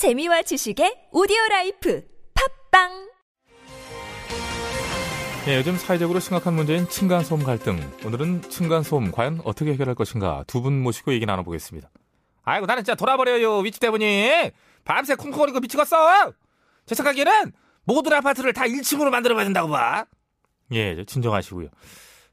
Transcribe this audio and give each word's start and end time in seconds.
재미와 0.00 0.40
지식의 0.40 1.08
오디오 1.12 1.36
라이프 1.50 2.02
팟빵 2.70 3.10
예, 5.46 5.56
요즘 5.58 5.76
사회적으로 5.76 6.20
심각한 6.20 6.54
문제인 6.54 6.88
층간소음 6.88 7.42
갈등. 7.44 7.78
오늘은 8.06 8.40
층간소음 8.48 9.10
과연 9.12 9.42
어떻게 9.44 9.72
해결할 9.74 9.94
것인가 9.94 10.42
두 10.46 10.62
분 10.62 10.82
모시고 10.82 11.12
얘기 11.12 11.26
나눠보겠습니다. 11.26 11.90
아이고 12.44 12.64
나는 12.64 12.82
진짜 12.82 12.94
돌아버려요 12.94 13.58
윗집 13.58 13.78
때문에 13.78 14.52
밤새 14.84 15.16
쿵쿵거리고 15.16 15.60
미치겠어. 15.60 16.32
제 16.86 16.94
생각에는 16.94 17.52
모든 17.84 18.14
아파트를 18.14 18.54
다 18.54 18.62
1층으로 18.64 19.10
만들어봐야 19.10 19.44
된다고 19.44 19.68
봐. 19.68 20.06
예, 20.72 20.96
저 20.96 21.04
진정하시고요. 21.04 21.68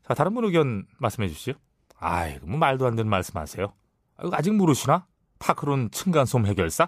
자 0.07 0.13
다른 0.13 0.33
분 0.33 0.45
의견 0.45 0.85
말씀해 0.99 1.27
주시죠. 1.27 1.51
아이고 1.99 2.47
뭐 2.47 2.57
말도 2.59 2.87
안 2.87 2.95
되는 2.95 3.09
말씀하세요. 3.09 3.73
아직 4.31 4.53
모르시나? 4.53 5.05
파크론 5.39 5.91
층간소음 5.91 6.45
해결사? 6.45 6.87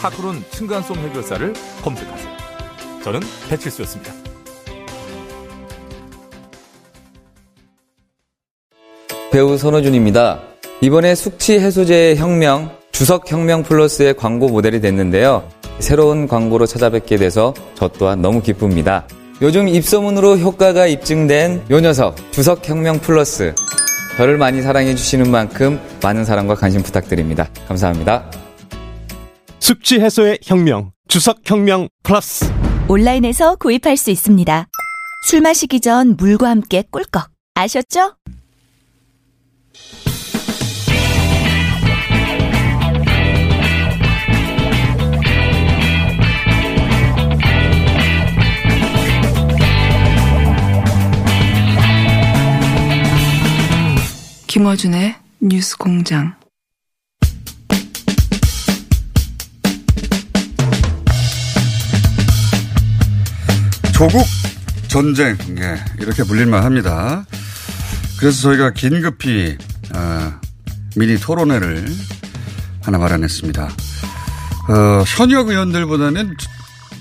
파크론 0.00 0.42
층간소음 0.50 0.98
해결사를 1.00 1.52
검색하세요. 1.82 2.30
저는 3.04 3.20
배칠수였습니다. 3.48 4.12
배우 9.30 9.56
손호준입니다. 9.56 10.40
이번에 10.80 11.14
숙취 11.14 11.58
해소제의 11.58 12.16
혁명, 12.16 12.70
주석 12.90 13.30
혁명 13.30 13.62
플러스의 13.62 14.14
광고 14.14 14.48
모델이 14.48 14.80
됐는데요. 14.80 15.48
새로운 15.78 16.26
광고로 16.26 16.66
찾아뵙게 16.66 17.16
돼서 17.16 17.54
저 17.74 17.88
또한 17.88 18.22
너무 18.22 18.42
기쁩니다. 18.42 19.06
요즘 19.42 19.68
입소문으로 19.68 20.38
효과가 20.38 20.86
입증된 20.86 21.66
요 21.70 21.80
녀석, 21.80 22.16
주석 22.32 22.66
혁명 22.68 22.98
플러스. 22.98 23.54
저를 24.16 24.36
많이 24.36 24.60
사랑해 24.60 24.94
주시는 24.94 25.30
만큼 25.30 25.80
많은 26.02 26.24
사랑과 26.24 26.54
관심 26.54 26.82
부탁드립니다. 26.82 27.48
감사합니다. 27.68 28.39
숙취 29.70 30.00
해소의 30.00 30.40
혁명, 30.42 30.90
주석 31.06 31.42
혁명 31.48 31.88
플러스. 32.02 32.44
온라인에서 32.88 33.54
구입할 33.54 33.96
수 33.96 34.10
있습니다. 34.10 34.66
술 35.28 35.42
마시기 35.42 35.78
전 35.78 36.16
물과 36.16 36.50
함께 36.50 36.82
꿀꺽 36.90 37.30
아셨죠? 37.54 38.16
김어준의 54.48 55.14
뉴스 55.40 55.76
공장. 55.78 56.39
조국 64.00 64.24
전쟁 64.88 65.36
예, 65.58 65.78
이렇게 66.00 66.22
불릴만 66.22 66.64
합니다. 66.64 67.26
그래서 68.18 68.40
저희가 68.40 68.70
긴급히 68.70 69.58
어, 69.94 70.32
미니 70.96 71.18
토론회를 71.18 71.84
하나 72.80 72.96
마련했습니다. 72.96 73.62
어, 73.62 75.04
현역 75.06 75.50
의원들보다는 75.50 76.34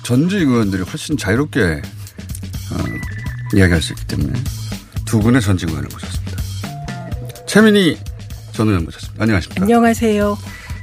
전직 0.03 0.39
의원들이 0.39 0.83
훨씬 0.83 1.15
자유롭게 1.15 1.61
어, 1.61 3.55
이야기할 3.55 3.81
수 3.81 3.93
있기 3.93 4.05
때문에 4.05 4.33
두 5.05 5.21
분의 5.21 5.41
전직 5.41 5.69
의원을 5.69 5.87
모셨습니다. 5.93 6.37
최민희 7.47 7.97
전 8.51 8.67
의원 8.67 8.83
모셨습니다. 8.83 9.23
안녕하십니까? 9.23 9.63
안녕하세요. 9.63 10.37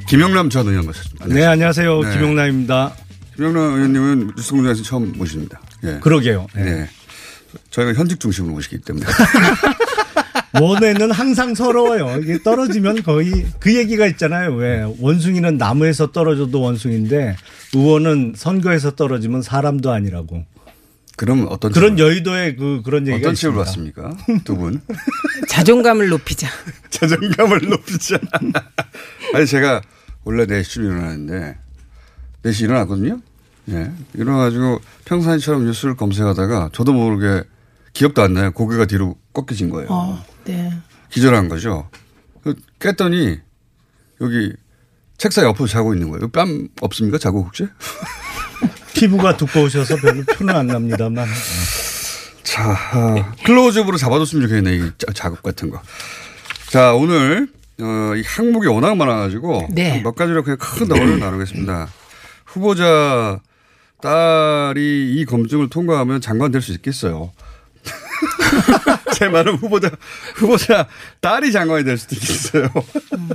김영남 0.09 0.48
전 0.48 0.66
의원 0.66 0.87
모셨습니다. 0.87 1.27
네, 1.27 1.44
안녕하세요. 1.44 2.00
네. 2.00 2.12
김용남입니다. 2.15 2.94
김영남 3.37 3.75
의원님은 3.75 4.33
뉴스공장에서 4.34 4.83
처음 4.83 5.12
모십니다. 5.19 5.60
예. 5.84 5.98
그러게요. 6.00 6.47
네. 6.54 6.64
네. 6.64 6.88
저희가 7.70 7.94
현직 7.94 8.20
중심으로 8.20 8.54
모시기 8.54 8.78
때문에. 8.78 9.06
원에는 10.60 11.10
항상 11.10 11.54
서러워요. 11.54 12.20
이게 12.22 12.42
떨어지면 12.42 13.03
거의 13.03 13.47
그 13.59 13.75
얘기가 13.75 14.06
있잖아요. 14.06 14.54
왜 14.54 14.86
원숭이는 14.98 15.59
나무에서 15.59 16.12
떨어져도 16.12 16.60
원숭인데 16.60 17.36
의원은 17.75 18.34
선거에서 18.36 18.92
떨어지면 18.94 19.42
사람도 19.42 19.91
아니라고. 19.91 20.44
그럼 21.16 21.47
어떤 21.48 21.72
그런 21.72 21.98
여의도의 21.98 22.56
그 22.56 22.82
그런 22.84 23.06
얘기가 23.06 23.28
어떤 23.28 23.32
있습니다. 23.32 23.65
봤습니까? 23.65 24.16
두 24.44 24.56
분. 24.56 24.81
자존감을 25.48 26.09
높이자. 26.10 26.48
자존감을 26.91 27.69
높이자. 27.70 28.19
아니, 29.34 29.47
제가 29.47 29.81
원래 30.25 30.44
4시쯤 30.44 30.84
일어나는데, 30.84 31.56
4시 32.44 32.65
일어났거든요? 32.65 33.20
예. 33.71 33.91
일어나가지고 34.15 34.81
평상시처럼 35.04 35.65
뉴스를 35.66 35.97
검색하다가 35.97 36.71
저도 36.72 36.93
모르게 36.93 37.43
기억도 37.93 38.22
안 38.22 38.34
나요. 38.34 38.50
고개가 38.53 38.84
뒤로 38.87 39.16
꺾여진 39.32 39.71
거예요. 39.71 39.88
어, 39.91 40.25
네. 40.44 40.72
기절한 41.10 41.49
거죠. 41.49 41.88
그 42.43 42.54
깼더니 42.78 43.38
여기 44.21 44.53
책상 45.19 45.44
옆으로 45.47 45.66
자고 45.66 45.94
있는 45.94 46.10
거예요. 46.10 46.28
뺨 46.28 46.69
없습니까? 46.81 47.19
자고 47.19 47.43
혹시? 47.43 47.66
피부가 48.94 49.37
두꺼우셔서 49.37 49.97
별로 49.97 50.22
표는 50.25 50.54
안 50.54 50.66
납니다만. 50.69 51.27
자, 52.43 52.71
아, 52.93 53.33
클로즈업으로 53.44 53.97
잡아줬으면 53.98 54.48
좋겠네, 54.48 54.77
이 54.77 54.91
자- 54.97 55.12
작업 55.15 55.43
같은 55.43 55.69
거. 55.71 55.83
자, 56.71 56.94
오늘, 56.94 57.48
어, 57.81 58.15
이 58.16 58.22
항목이 58.25 58.69
워낙 58.69 58.94
많아가지고. 58.97 59.69
네. 59.72 60.00
몇 60.03 60.15
가지로 60.15 60.43
그냥 60.43 60.56
큰 60.59 60.88
덩어리를 60.88 61.19
나누겠습니다. 61.19 61.88
후보자 62.47 63.41
딸이 64.01 65.15
이 65.17 65.25
검증을 65.25 65.69
통과하면 65.71 66.21
장관 66.21 66.51
될 66.51 66.61
수 66.62 66.73
있겠어요. 66.73 67.33
제 69.15 69.29
말은 69.29 69.55
후보자, 69.57 69.91
후보자 70.34 70.89
딸이 71.21 71.53
장관이 71.53 71.84
될 71.84 71.97
수도 71.97 72.17
있겠어요. 72.17 72.69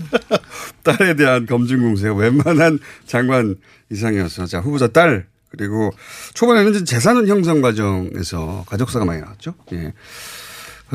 딸에 0.83 1.15
대한 1.15 1.45
검증 1.45 1.79
공세가 1.81 2.13
웬만한 2.13 2.79
장관 3.05 3.55
이상이었어. 3.89 4.45
자, 4.45 4.59
후보자 4.59 4.87
딸. 4.87 5.27
그리고 5.49 5.91
초반에는 6.33 6.71
이제 6.75 6.83
재산 6.85 7.27
형성 7.27 7.61
과정에서 7.61 8.63
가족사가 8.67 9.03
많이 9.03 9.19
나왔죠. 9.21 9.53
예. 9.73 9.93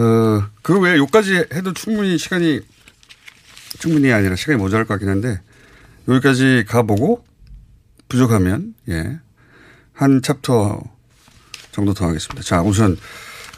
어, 0.00 0.44
그 0.62 0.78
외에 0.80 0.96
요까지 0.96 1.46
해도 1.52 1.72
충분히 1.74 2.16
시간이 2.16 2.60
충분히 3.78 4.12
아니라 4.12 4.34
시간이 4.34 4.58
모자랄 4.58 4.86
것 4.86 4.94
같긴 4.94 5.08
한데 5.10 5.40
여기까지 6.08 6.64
가보고 6.66 7.24
부족하면 8.08 8.74
예. 8.88 9.18
한 9.96 10.20
챕터 10.22 10.80
정도 11.72 11.94
더 11.94 12.06
하겠습니다. 12.06 12.42
자, 12.42 12.62
우선 12.62 12.96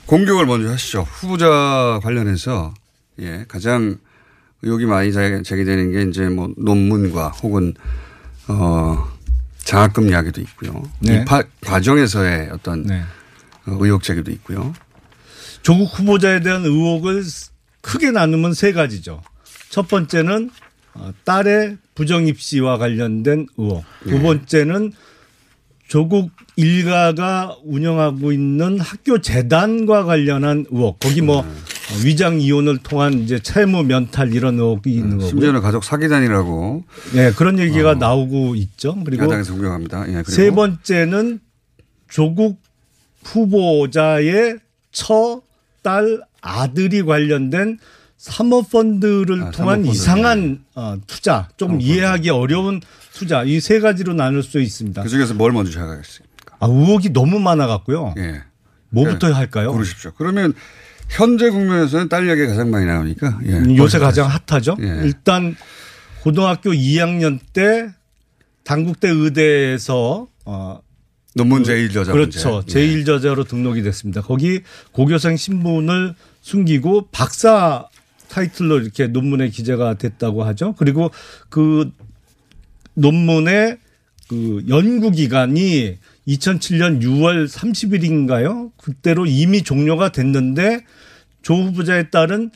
공격을 0.07 0.47
먼저 0.47 0.71
하시죠. 0.71 1.03
후보자 1.03 2.01
관련해서 2.03 2.73
예, 3.21 3.45
가장 3.49 3.99
의혹이 4.63 4.87
많이 4.87 5.13
제- 5.13 5.43
제기되는 5.43 5.93
게 5.93 6.03
이제 6.03 6.29
뭐 6.29 6.49
논문과 6.57 7.29
혹은 7.29 7.75
어 8.49 9.07
장학금 9.65 10.09
이야기도 10.09 10.41
있고요. 10.41 10.83
네. 11.01 11.21
입학 11.23 11.49
과정에서의 11.61 12.51
어떤 12.53 12.85
네. 12.85 13.03
어, 13.67 13.77
의혹 13.81 14.03
제기도 14.03 14.31
있고요. 14.31 14.73
조국 15.63 15.87
후보자에 15.99 16.41
대한 16.41 16.65
의혹을 16.65 17.23
크게 17.83 18.13
나누면 18.13 18.55
세 18.55 18.73
가지죠. 18.73 19.23
첫 19.69 19.89
번째는 19.89 20.51
어, 20.95 21.13
딸의 21.25 21.77
부정 21.95 22.27
입시와 22.27 22.79
관련된 22.79 23.47
의혹. 23.57 23.85
두 24.05 24.11
네. 24.13 24.23
번째는 24.23 24.93
조국 25.89 26.31
일가가 26.57 27.57
운영하고 27.65 28.31
있는 28.33 28.79
학교 28.79 29.21
재단과 29.21 30.05
관련한 30.05 30.67
의혹. 30.71 31.01
거기 31.01 31.23
뭐 31.23 31.43
네. 31.43 31.49
어, 31.49 32.05
위장 32.05 32.41
이혼을 32.41 32.79
통한 32.79 33.15
이제 33.15 33.39
채무 33.39 33.85
면탈 33.85 34.35
이런 34.35 34.57
의혹이 34.59 34.91
있는 34.93 35.11
거고요. 35.13 35.25
네, 35.25 35.29
심지어는 35.31 35.61
가족 35.63 35.83
사기단이라고 35.85 36.85
네, 37.15 37.33
그런 37.33 37.59
얘기가 37.59 37.95
나오고 37.95 38.55
있죠. 38.57 38.97
그리고 39.05 39.25
야당에서 39.25 39.55
공격합니다. 39.55 40.07
예, 40.09 40.13
그리고 40.13 40.31
세 40.31 40.51
번째는 40.51 41.41
조국 42.11 42.61
후보자의 43.25 44.59
처, 44.93 45.41
딸, 45.83 46.21
아들이 46.43 47.03
관련된 47.03 47.79
사모펀드를 48.19 49.43
아, 49.43 49.51
통한 49.53 49.77
사모펀드. 49.85 49.89
이상한 49.89 50.65
어, 50.75 50.97
투자, 51.07 51.49
좀 51.57 51.69
사모펀드. 51.69 51.85
이해하기 51.91 52.31
어려운 52.31 52.81
투자 53.19 53.43
이 53.45 53.61
세 53.61 53.81
가지로 53.81 54.15
나눌 54.15 54.43
수 54.43 54.61
있습니다. 54.61 55.03
그 55.03 55.09
중에서 55.09 55.35
뭘 55.35 55.53
먼저 55.53 55.73
생각하겠습니까? 55.73 56.57
아, 56.61 56.67
의혹이 56.67 57.13
너무 57.13 57.39
많아 57.41 57.67
갖고요. 57.67 58.15
예. 58.19 58.43
뭐부터 58.91 59.33
할까요? 59.33 59.73
고르십시오. 59.73 60.13
그러면 60.17 60.55
현재 61.09 61.51
국면에서는 61.51 62.09
딸 62.09 62.27
이야기가 62.27 62.49
가장 62.49 62.71
많이 62.71 62.87
나오니까. 62.87 63.41
예. 63.47 63.53
음, 63.55 63.77
요새 63.77 63.99
가장 63.99 64.27
하죠. 64.29 64.43
핫하죠. 64.47 64.77
예. 64.81 65.03
일단 65.05 65.57
고등학교 66.23 66.71
2학년 66.71 67.39
때 67.53 67.91
당국대 68.65 69.09
의대에서 69.09 70.27
어 70.45 70.81
논문 71.35 71.65
제일 71.65 71.91
저자 71.91 72.13
그렇죠. 72.13 72.57
문제. 72.57 72.67
예. 72.69 72.73
제일 72.73 73.05
저자로 73.05 73.45
등록이 73.45 73.83
됐습니다. 73.83 74.23
거기 74.23 74.61
고교생 74.93 75.37
신분을 75.37 76.15
숨기고 76.43 77.09
박사 77.13 77.87
타이틀로 78.29 78.79
이렇게 78.81 79.07
논문에 79.07 79.49
기재가 79.49 79.95
됐다고 79.95 80.45
하죠. 80.45 80.75
그리고 80.79 81.11
그 81.49 81.91
논문의 82.99 83.79
그 84.29 84.65
연구 84.69 85.11
기간이 85.11 85.97
2007년 86.27 87.03
6월 87.03 87.49
30일인가요? 87.49 88.73
그때로 88.77 89.25
이미 89.27 89.63
종료가 89.63 90.13
됐는데 90.13 90.85
조 91.43 91.55
후보자에 91.55 92.11
따른 92.11 92.51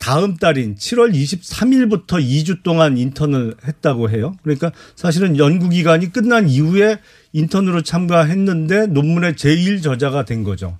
다음 0.00 0.36
달인 0.36 0.74
7월 0.74 1.14
23일부터 1.14 2.20
2주 2.20 2.64
동안 2.64 2.98
인턴을 2.98 3.54
했다고 3.64 4.10
해요. 4.10 4.34
그러니까 4.42 4.72
사실은 4.96 5.38
연구 5.38 5.68
기간이 5.68 6.12
끝난 6.12 6.48
이후에 6.48 6.98
인턴으로 7.32 7.82
참가했는데 7.82 8.88
논문의 8.88 9.36
제일 9.36 9.80
저자가 9.80 10.24
된 10.24 10.42
거죠. 10.42 10.76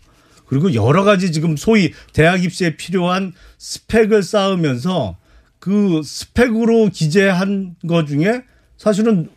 그리고 0.46 0.74
여러 0.74 1.04
가지 1.04 1.30
지금 1.30 1.56
소위 1.56 1.92
대학 2.12 2.42
입시에 2.42 2.76
필요한 2.76 3.32
스펙을 3.58 4.24
쌓으면서 4.24 5.16
그 5.60 6.02
스펙으로 6.04 6.88
기재한 6.88 7.76
것 7.86 8.08
중에 8.08 8.42
사실은 8.82 9.28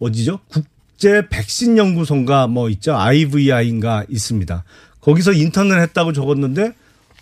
어디죠? 0.00 0.40
국제 0.48 1.28
백신 1.30 1.78
연구소인가 1.78 2.48
뭐 2.48 2.68
있죠. 2.70 2.96
IVI인가 2.96 4.04
있습니다. 4.08 4.64
거기서 5.00 5.34
인턴을 5.34 5.80
했다고 5.82 6.12
적었는데 6.12 6.72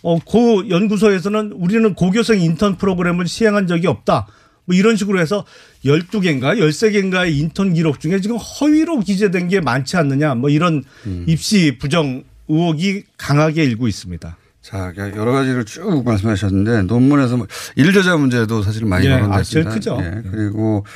어, 0.03 0.19
그 0.21 0.71
연구소에서는 0.71 1.53
우리는 1.53 1.95
고교생 1.95 2.41
인턴 2.41 2.77
프로그램을 2.79 3.27
시행한 3.29 3.67
적이 3.67 3.89
없다. 3.89 4.27
뭐 4.65 4.75
이런 4.75 4.97
식으로 4.97 5.21
해서 5.21 5.45
12개인가 5.85 6.59
13개인가의 6.59 7.37
인턴 7.37 7.75
기록 7.75 8.01
중에 8.01 8.21
지금 8.23 8.37
허위로 8.37 9.01
기재된 9.01 9.49
게 9.49 9.61
많지 9.61 9.99
않느냐. 9.99 10.35
뭐 10.37 10.49
이런 10.49 10.83
입시 11.27 11.77
부정 11.79 12.25
의혹이 12.49 13.05
강하게 13.19 13.65
일고 13.65 13.87
있습니다. 13.87 14.39
자, 14.63 14.95
여러 14.97 15.33
가지를 15.33 15.67
쭉 15.67 16.03
말씀하셨는데 16.07 16.85
논문에서 16.85 17.37
뭐 17.37 17.47
일저자 17.77 18.17
문제도 18.17 18.63
사실 18.63 18.87
많이 18.87 19.05
예, 19.05 19.11
거론됐습니다. 19.11 19.37
아, 19.37 19.43
제일 19.43 19.65
크죠. 19.65 19.99
예, 20.01 20.31
그리고 20.31 20.87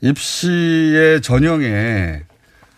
입시의 0.00 1.20
전형에 1.22 2.22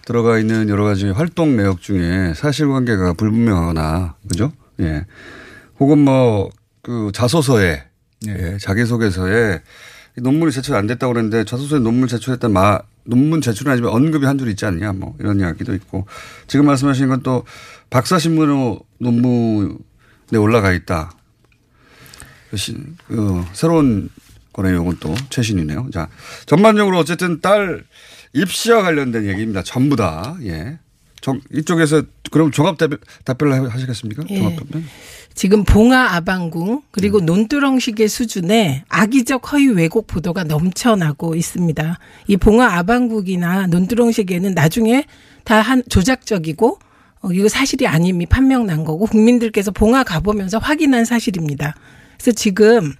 들어가 0.04 0.38
있는 0.38 0.68
여러 0.68 0.84
가지 0.84 1.08
활동 1.10 1.56
내역 1.56 1.80
중에 1.80 2.32
사실관계가 2.34 3.14
불분명하거나 3.14 4.14
그죠? 4.28 4.52
예. 4.80 5.04
혹은 5.80 5.98
뭐 5.98 6.50
그 6.82 7.10
자소서에 7.12 7.82
예, 8.28 8.58
자기소개서에 8.60 9.60
이 10.16 10.20
논문이 10.20 10.52
제출 10.52 10.76
안 10.76 10.86
됐다고 10.86 11.12
그랬는데 11.14 11.42
자소서에 11.42 11.80
논문 11.80 12.06
제출했다 12.06 12.48
마 12.48 12.78
논문 13.02 13.40
제출은 13.40 13.72
아니지만 13.72 13.92
언급이 13.92 14.24
한 14.24 14.38
줄 14.38 14.48
있지 14.50 14.66
않냐 14.66 14.92
뭐 14.92 15.16
이런 15.18 15.40
이야기도 15.40 15.74
있고 15.74 16.06
지금 16.46 16.64
말씀하신 16.66 17.08
건 17.08 17.22
또 17.24 17.44
박사 17.90 18.20
신문으로 18.20 18.78
논문에 19.00 19.74
올라가 20.38 20.70
있다. 20.72 21.10
그 22.50 22.56
시- 22.56 22.76
그 23.08 23.44
새로운 23.52 24.08
거래요. 24.56 24.80
이건 24.82 24.96
또 25.00 25.14
최신이네요. 25.30 25.90
자, 25.92 26.08
전반적으로 26.46 26.98
어쨌든 26.98 27.40
딸 27.42 27.84
입시와 28.32 28.82
관련된 28.82 29.26
얘기입니다. 29.26 29.62
전부 29.62 29.96
다. 29.96 30.36
예. 30.44 30.78
정, 31.20 31.40
이쪽에서 31.52 32.02
그럼 32.30 32.50
종합 32.50 32.78
답변, 32.78 32.98
답변을 33.24 33.72
하시겠습니까? 33.72 34.24
예. 34.30 34.38
종합 34.38 34.56
답변. 34.56 34.84
지금 35.34 35.64
봉화 35.64 36.14
아방궁 36.14 36.80
그리고 36.90 37.20
논두렁식의 37.20 38.08
수준의 38.08 38.84
악의적 38.88 39.52
허위 39.52 39.68
왜곡 39.68 40.06
보도가 40.06 40.44
넘쳐나고 40.44 41.34
있습니다. 41.34 41.98
이 42.28 42.36
봉화 42.38 42.78
아방국이나 42.78 43.66
논두렁식에는 43.66 44.54
나중에 44.54 45.04
다 45.44 45.60
한 45.60 45.82
조작적이고 45.90 46.78
어, 47.20 47.32
이거 47.32 47.48
사실이 47.48 47.86
아님이 47.86 48.26
판명 48.26 48.66
난 48.66 48.84
거고 48.84 49.06
국민들께서 49.06 49.70
봉화 49.72 50.04
가보면서 50.04 50.58
확인한 50.58 51.04
사실입니다. 51.04 51.74
그래서 52.16 52.32
지금 52.32 52.92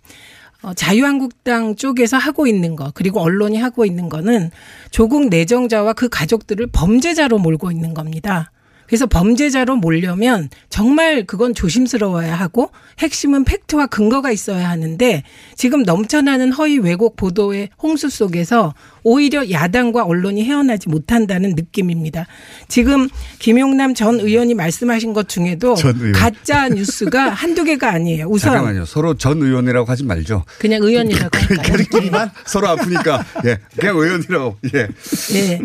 어, 0.66 0.74
자유한국당 0.74 1.76
쪽에서 1.76 2.16
하고 2.16 2.48
있는 2.48 2.74
거 2.74 2.90
그리고 2.92 3.20
언론이 3.20 3.56
하고 3.56 3.86
있는 3.86 4.08
거는 4.08 4.50
조국 4.90 5.28
내정자와 5.28 5.92
그 5.92 6.08
가족들을 6.08 6.66
범죄자로 6.72 7.38
몰고 7.38 7.70
있는 7.70 7.94
겁니다. 7.94 8.50
그래서 8.86 9.06
범죄자로 9.06 9.76
몰려면 9.76 10.48
정말 10.70 11.24
그건 11.24 11.54
조심스러워야 11.54 12.34
하고 12.34 12.70
핵심은 12.98 13.44
팩트와 13.44 13.86
근거가 13.86 14.30
있어야 14.30 14.68
하는데 14.68 15.22
지금 15.56 15.82
넘쳐나는 15.82 16.52
허위 16.52 16.78
왜곡 16.78 17.16
보도의 17.16 17.70
홍수 17.82 18.08
속에서 18.08 18.74
오히려 19.02 19.50
야당과 19.50 20.04
언론이 20.04 20.44
헤어나지 20.44 20.88
못한다는 20.88 21.50
느낌입니다. 21.56 22.26
지금 22.68 23.08
김용남 23.38 23.94
전 23.94 24.18
의원이 24.20 24.54
말씀하신 24.54 25.12
것 25.12 25.28
중에도 25.28 25.76
의원. 25.84 26.12
가짜 26.12 26.68
뉴스가 26.68 27.30
한두 27.30 27.64
개가 27.64 27.90
아니에요. 27.92 28.26
우선 28.26 28.52
잠깐만요. 28.52 28.84
서로 28.84 29.14
전 29.14 29.40
의원이라고 29.42 29.90
하지 29.90 30.04
말죠. 30.04 30.44
그냥 30.58 30.82
의원이라고 30.82 31.38
할까요? 31.38 31.74
우리끼리만 31.74 32.30
서로 32.46 32.68
아프니까. 32.68 33.24
예. 33.44 33.58
그냥 33.78 33.96
의원이라고. 33.96 34.56
예. 34.74 34.88
네. 35.32 35.60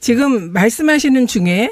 지금 0.00 0.52
말씀하시는 0.52 1.26
중에 1.26 1.70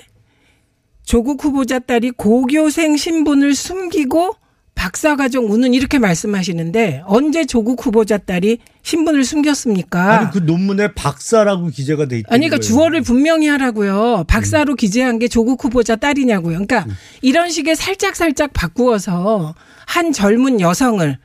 조국 1.04 1.44
후보자 1.44 1.78
딸이 1.78 2.12
고교생 2.12 2.96
신분을 2.96 3.54
숨기고 3.54 4.36
박사과정 4.74 5.44
우는 5.52 5.74
이렇게 5.74 5.98
말씀하시는데 5.98 7.02
언제 7.06 7.44
조국 7.44 7.84
후보자 7.84 8.18
딸이 8.18 8.58
신분을 8.82 9.22
숨겼습니까? 9.24 10.18
아니 10.18 10.30
그 10.30 10.38
논문에 10.38 10.94
박사라고 10.94 11.68
기재가 11.68 12.06
돼 12.06 12.18
있다. 12.18 12.28
아니, 12.32 12.48
그러니까 12.48 12.66
주어를 12.66 13.02
분명히 13.02 13.48
하라고요. 13.48 14.24
박사로 14.26 14.74
기재한 14.74 15.18
게 15.18 15.28
조국 15.28 15.62
후보자 15.62 15.96
딸이냐고요. 15.96 16.64
그러니까 16.66 16.86
이런 17.20 17.50
식의 17.50 17.76
살짝 17.76 18.16
살짝 18.16 18.52
바꾸어서 18.54 19.54
한 19.86 20.12
젊은 20.12 20.60
여성을 20.60 21.18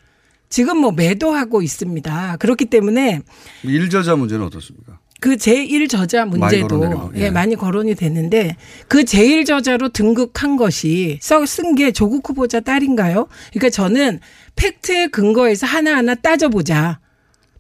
지금 0.50 0.78
뭐 0.78 0.92
매도하고 0.92 1.62
있습니다. 1.62 2.38
그렇기 2.38 2.66
때문에 2.66 3.22
일저자 3.64 4.16
문제는 4.16 4.46
어떻습니까? 4.46 5.00
그 5.20 5.36
제1 5.36 5.90
저자 5.90 6.26
많이 6.26 6.38
문제도 6.40 6.68
거론되는 6.68 6.98
거, 6.98 7.12
예. 7.16 7.22
예, 7.26 7.30
많이 7.32 7.56
거론이 7.56 7.96
됐는데 7.96 8.56
그 8.88 9.00
제1 9.04 9.46
저자로 9.46 9.90
등극한 9.90 10.58
것이 10.58 11.20
쓴 11.22 11.76
게 11.76 11.92
조국 11.92 12.30
후보자 12.30 12.60
딸인가요? 12.60 13.28
그러니까 13.52 13.70
저는 13.70 14.20
팩트에 14.56 15.08
근거해서 15.08 15.66
하나하나 15.68 16.16
따져보자. 16.16 17.00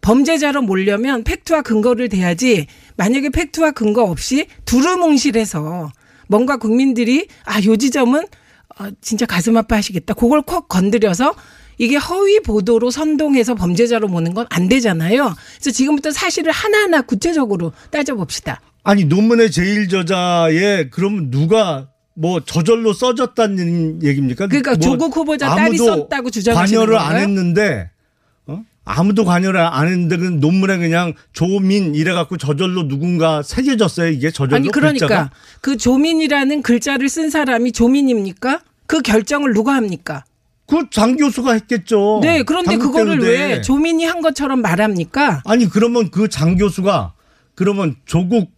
범죄자로 0.01 0.61
몰려면 0.61 1.23
팩트와 1.23 1.63
근거를 1.63 2.07
대야지 2.09 2.67
만약에 2.95 3.29
팩트와 3.29 3.71
근거 3.71 4.03
없이 4.03 4.47
두루뭉실해서 4.65 5.91
뭔가 6.27 6.57
국민들이 6.57 7.27
아 7.43 7.59
요 7.65 7.75
지점은 7.75 8.25
어, 8.79 8.89
진짜 9.01 9.25
가슴 9.25 9.57
아파하시겠다. 9.57 10.13
그걸 10.13 10.43
콕 10.43 10.67
건드려서 10.69 11.33
이게 11.77 11.95
허위 11.97 12.39
보도로 12.41 12.89
선동해서 12.91 13.55
범죄자로 13.55 14.07
모는 14.07 14.33
건 14.33 14.47
안 14.49 14.67
되잖아요. 14.69 15.35
그래서 15.55 15.71
지금부터 15.71 16.11
사실을 16.11 16.51
하나하나 16.51 17.01
구체적으로 17.01 17.73
따져봅시다. 17.91 18.61
아니 18.83 19.03
논문의 19.05 19.51
제1 19.51 19.89
저자에 19.89 20.89
그럼 20.89 21.29
누가 21.29 21.89
뭐 22.13 22.39
저절로 22.43 22.93
써졌다는 22.93 24.01
얘기입니까? 24.03 24.47
그러니까 24.47 24.71
뭐 24.71 24.79
조국 24.79 25.15
후보자 25.15 25.53
딸이 25.55 25.77
썼다고 25.77 26.29
주장하시는 26.31 26.79
관여를 26.79 26.97
건가요? 26.97 27.15
안 27.15 27.21
했는데 27.21 27.89
어? 28.47 28.63
아무도 28.85 29.25
관여를 29.25 29.59
안 29.59 29.87
했는데 29.87 30.17
그 30.17 30.25
논문에 30.25 30.77
그냥 30.77 31.13
조민 31.33 31.93
이래 31.93 32.13
갖고 32.13 32.37
저절로 32.37 32.87
누군가 32.87 33.43
새겨졌어요 33.43 34.09
이게 34.09 34.31
저절로 34.31 34.55
아니 34.55 34.69
그러니까 34.69 35.05
글자가? 35.07 35.31
그 35.61 35.77
조민이라는 35.77 36.61
글자를 36.63 37.09
쓴 37.09 37.29
사람이 37.29 37.73
조민입니까? 37.73 38.61
그 38.87 39.01
결정을 39.01 39.53
누가 39.53 39.75
합니까? 39.75 40.23
그장 40.67 41.15
교수가 41.15 41.53
했겠죠. 41.53 42.19
네, 42.21 42.43
그런데 42.43 42.77
그거를 42.77 43.19
의대에. 43.21 43.47
왜 43.55 43.61
조민이 43.61 44.05
한 44.05 44.21
것처럼 44.21 44.61
말합니까? 44.61 45.41
아니 45.45 45.67
그러면 45.69 46.11
그 46.11 46.27
장 46.27 46.55
교수가 46.57 47.13
그러면 47.55 47.95
조국 48.05 48.51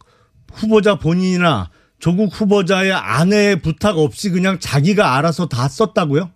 후보자 0.52 0.96
본인이나 0.96 1.70
조국 2.00 2.30
후보자의 2.34 2.92
아내의 2.94 3.62
부탁 3.62 3.98
없이 3.98 4.30
그냥 4.32 4.60
자기가 4.60 5.16
알아서 5.18 5.48
다 5.48 5.68
썼다고요? 5.68 6.32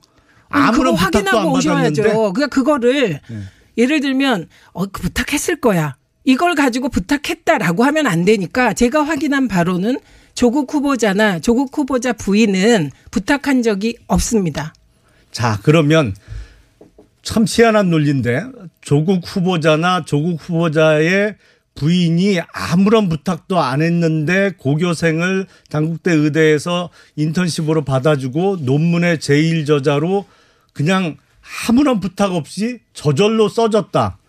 아니, 0.49 0.71
그거 0.71 0.89
아무런 0.89 0.95
부탁도 0.95 1.17
확인하고 1.17 1.39
안 1.39 1.45
오셔야죠. 1.47 2.01
받았는데 2.03 2.09
그러니까 2.13 2.47
그거를 2.47 3.19
예를 3.77 3.99
들면 4.01 4.47
어, 4.73 4.85
그 4.85 5.01
부탁했을 5.01 5.55
거야. 5.59 5.95
이걸 6.25 6.53
가지고 6.55 6.89
부탁했다라고 6.89 7.83
하면 7.85 8.07
안 8.07 8.23
되니까 8.25 8.73
제가 8.73 9.01
확인한 9.03 9.47
바로는 9.47 9.99
조국 10.35 10.71
후보자나 10.73 11.39
조국 11.39 11.75
후보자 11.77 12.13
부인은 12.13 12.91
부탁한 13.11 13.61
적이 13.63 13.97
없습니다. 14.07 14.73
자 15.33 15.59
그러면 15.63 16.15
참 17.23 17.45
희한한 17.47 17.89
논리인데 17.89 18.43
조국 18.81 19.23
후보자나 19.25 20.05
조국 20.05 20.39
후보자의 20.39 21.35
부인이 21.75 22.39
아무런 22.53 23.09
부탁도 23.09 23.59
안 23.59 23.81
했는데 23.81 24.51
고교생을 24.57 25.47
당국대 25.71 26.13
의대에서 26.13 26.91
인턴십으로 27.15 27.83
받아주고 27.83 28.57
논문의 28.61 29.19
제일 29.19 29.65
저자로 29.65 30.25
그냥 30.71 31.17
아무런 31.67 31.99
부탁 31.99 32.33
없이 32.35 32.79
저절로 32.93 33.49
써졌다. 33.49 34.19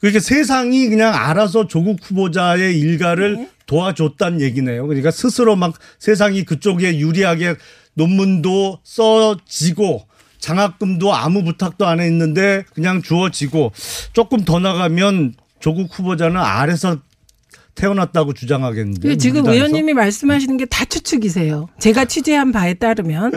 그렇게 0.00 0.18
세상이 0.18 0.88
그냥 0.88 1.14
알아서 1.14 1.68
조국 1.68 1.98
후보자의 2.02 2.76
일가를 2.78 3.48
도와줬다는 3.66 4.40
얘기네요. 4.40 4.84
그러니까 4.86 5.12
스스로 5.12 5.54
막 5.54 5.74
세상이 6.00 6.44
그쪽에 6.44 6.98
유리하게 6.98 7.54
논문도 7.94 8.80
써지고 8.82 10.06
장학금도 10.44 11.14
아무 11.14 11.42
부탁도 11.42 11.86
안 11.86 12.00
했는데 12.00 12.64
그냥 12.74 13.00
주어지고 13.00 13.72
조금 14.12 14.44
더 14.44 14.58
나가면 14.58 15.34
조국 15.58 15.98
후보자는 15.98 16.36
아래서 16.36 16.98
태어났다고 17.74 18.34
주장하겠는데. 18.34 19.16
지금 19.16 19.36
민주당에서? 19.38 19.52
의원님이 19.52 19.94
말씀하시는 19.94 20.56
게 20.58 20.66
다 20.66 20.84
추측이세요. 20.84 21.68
제가 21.78 22.04
취재한 22.04 22.52
바에 22.52 22.74
따르면 22.74 23.32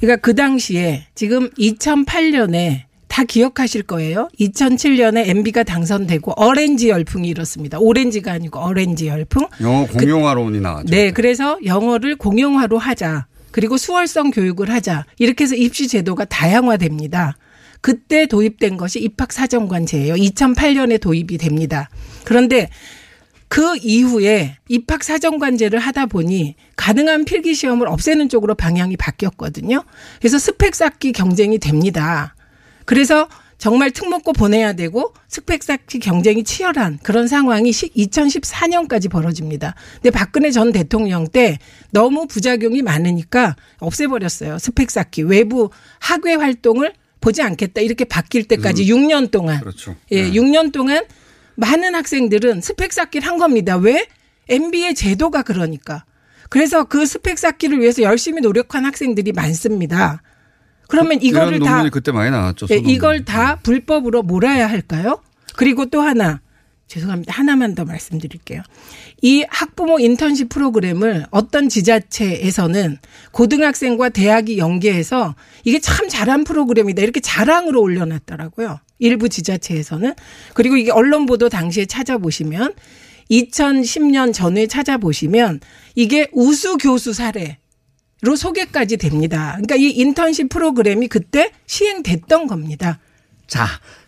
그러니까 0.00 0.20
그 0.22 0.34
당시에 0.34 1.06
지금 1.14 1.50
2008년에 1.50 2.84
다 3.06 3.22
기억하실 3.24 3.82
거예요. 3.82 4.28
2007년에 4.40 5.28
MB가 5.28 5.62
당선되고 5.64 6.32
어렌지 6.36 6.88
열풍이 6.88 7.28
일었습니다. 7.28 7.78
오렌지가 7.78 8.32
아니고 8.32 8.58
어렌지 8.58 9.06
열풍. 9.08 9.46
영어 9.60 9.86
공용화론이 9.86 10.60
나왔죠. 10.60 10.86
네, 10.90 11.10
그래서 11.12 11.58
영어를 11.64 12.16
공용화로 12.16 12.78
하자. 12.78 13.26
그리고 13.54 13.76
수월성 13.76 14.32
교육을 14.32 14.68
하자. 14.68 15.06
이렇게 15.16 15.44
해서 15.44 15.54
입시 15.54 15.86
제도가 15.86 16.24
다양화됩니다. 16.24 17.36
그때 17.80 18.26
도입된 18.26 18.76
것이 18.76 18.98
입학사정관제예요. 18.98 20.14
2008년에 20.14 21.00
도입이 21.00 21.38
됩니다. 21.38 21.88
그런데 22.24 22.68
그 23.46 23.76
이후에 23.76 24.56
입학 24.68 25.04
사정관제를 25.04 25.78
하다 25.78 26.06
보니 26.06 26.56
가능한 26.74 27.26
필기 27.26 27.54
시험을 27.54 27.86
없애는 27.86 28.28
쪽으로 28.28 28.56
방향이 28.56 28.96
바뀌었거든요. 28.96 29.84
그래서 30.18 30.36
스펙 30.40 30.74
쌓기 30.74 31.12
경쟁이 31.12 31.60
됩니다. 31.60 32.34
그래서 32.86 33.28
정말 33.64 33.90
특목고 33.92 34.34
보내야 34.34 34.74
되고 34.74 35.14
스펙 35.26 35.62
쌓기 35.62 35.98
경쟁이 35.98 36.44
치열한 36.44 36.98
그런 37.02 37.26
상황이 37.28 37.70
2014년까지 37.70 39.10
벌어집니다. 39.10 39.74
근데 39.94 40.10
박근혜 40.10 40.50
전 40.50 40.70
대통령 40.70 41.26
때 41.26 41.58
너무 41.90 42.26
부작용이 42.26 42.82
많으니까 42.82 43.56
없애버렸어요. 43.78 44.58
스펙 44.58 44.90
쌓기 44.90 45.22
외부 45.22 45.70
학외 45.98 46.34
활동을 46.34 46.92
보지 47.22 47.40
않겠다 47.40 47.80
이렇게 47.80 48.04
바뀔 48.04 48.44
때까지 48.44 48.84
6년 48.84 49.30
동안 49.30 49.60
그렇죠. 49.60 49.96
예, 50.10 50.24
네. 50.24 50.32
6년 50.32 50.70
동안 50.70 51.02
많은 51.54 51.94
학생들은 51.94 52.60
스펙 52.60 52.92
쌓기를 52.92 53.26
한 53.26 53.38
겁니다. 53.38 53.78
왜? 53.78 54.06
MBA 54.50 54.94
제도가 54.94 55.40
그러니까. 55.40 56.04
그래서 56.50 56.84
그 56.84 57.06
스펙 57.06 57.38
쌓기를 57.38 57.80
위해서 57.80 58.02
열심히 58.02 58.42
노력한 58.42 58.84
학생들이 58.84 59.32
많습니다. 59.32 60.20
그러면 60.94 61.22
이거를 61.22 61.56
이런 61.56 61.68
다 61.68 61.88
그때 61.90 62.12
많이 62.12 62.30
나왔죠. 62.30 62.66
예. 62.70 62.76
이걸 62.76 63.24
다 63.24 63.58
불법으로 63.62 64.22
몰아야 64.22 64.68
할까요? 64.68 65.20
그리고 65.56 65.86
또 65.86 66.00
하나 66.00 66.40
죄송합니다. 66.86 67.32
하나만 67.32 67.74
더 67.74 67.84
말씀드릴게요. 67.84 68.62
이 69.22 69.44
학부모 69.48 69.98
인턴십 69.98 70.48
프로그램을 70.48 71.26
어떤 71.30 71.68
지자체에서는 71.68 72.98
고등학생과 73.32 74.10
대학이 74.10 74.58
연계해서 74.58 75.34
이게 75.64 75.80
참 75.80 76.08
잘한 76.08 76.44
프로그램이다. 76.44 77.02
이렇게 77.02 77.20
자랑으로 77.20 77.80
올려놨더라고요. 77.80 78.80
일부 78.98 79.28
지자체에서는. 79.28 80.14
그리고 80.52 80.76
이게 80.76 80.90
언론 80.90 81.26
보도 81.26 81.48
당시에 81.48 81.86
찾아보시면 81.86 82.74
2010년 83.30 84.32
전후에 84.32 84.66
찾아보시면 84.66 85.60
이게 85.94 86.28
우수 86.32 86.76
교수 86.76 87.12
사례 87.12 87.58
로 88.22 88.36
소개까지 88.36 88.96
됩니다. 88.96 89.52
그러니까 89.52 89.76
이 89.76 89.90
인턴십 89.90 90.48
프로그램이 90.48 91.08
그때 91.08 91.52
시행됐던 91.66 92.46
겁니다. 92.46 92.98
자, 93.46 93.66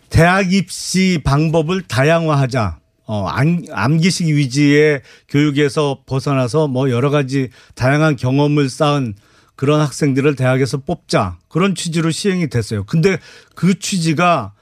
대학 0.09 0.51
입시 0.51 1.21
방법을 1.23 1.83
다양화하자. 1.83 2.79
어, 3.05 3.27
암, 3.27 3.63
암기식 3.71 4.27
위주의 4.27 5.01
교육에서 5.29 6.03
벗어나서 6.05 6.67
뭐 6.67 6.89
여러 6.89 7.09
가지 7.09 7.49
다양한 7.75 8.15
경험을 8.15 8.69
쌓은 8.69 9.15
그런 9.55 9.79
학생들을 9.81 10.35
대학에서 10.35 10.77
뽑자. 10.77 11.37
그런 11.47 11.75
취지로 11.75 12.11
시행이 12.11 12.49
됐어요. 12.49 12.85
근데 12.85 13.17
그 13.55 13.79
취지가 13.79 14.53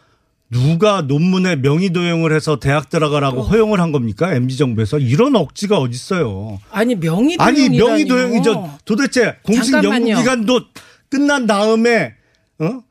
누가 0.51 1.01
논문에 1.01 1.55
명의 1.57 1.89
도용을 1.89 2.33
해서 2.33 2.59
대학 2.59 2.89
들어가라고 2.89 3.41
허용을 3.41 3.79
한 3.79 3.91
겁니까? 3.91 4.33
MZ 4.33 4.57
정부에서 4.57 4.99
이런 4.99 5.35
억지가 5.35 5.77
어디 5.77 5.95
있어요? 5.95 6.59
아니 6.71 6.95
명의 6.95 7.35
아니 7.39 7.67
도용이라니요. 7.67 7.83
명의 7.85 8.05
도용이죠. 8.05 8.77
도대체 8.85 9.37
공식 9.43 9.71
잠깐만요. 9.71 10.09
연구 10.09 10.21
기간도 10.21 10.61
끝난 11.09 11.47
다음에 11.47 12.13
어? 12.59 12.81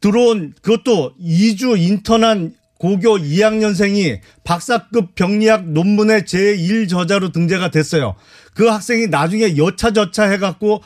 들어온 0.00 0.54
그것도 0.60 1.14
2주 1.20 1.78
인턴한 1.80 2.54
고교 2.78 3.18
2학년생이 3.18 4.18
박사급 4.42 5.14
병리학 5.14 5.68
논문의 5.70 6.22
제1 6.22 6.88
저자로 6.88 7.30
등재가 7.30 7.70
됐어요. 7.70 8.14
그 8.54 8.66
학생이 8.66 9.06
나중에 9.06 9.56
여차저차 9.56 10.24
해갖고 10.24 10.82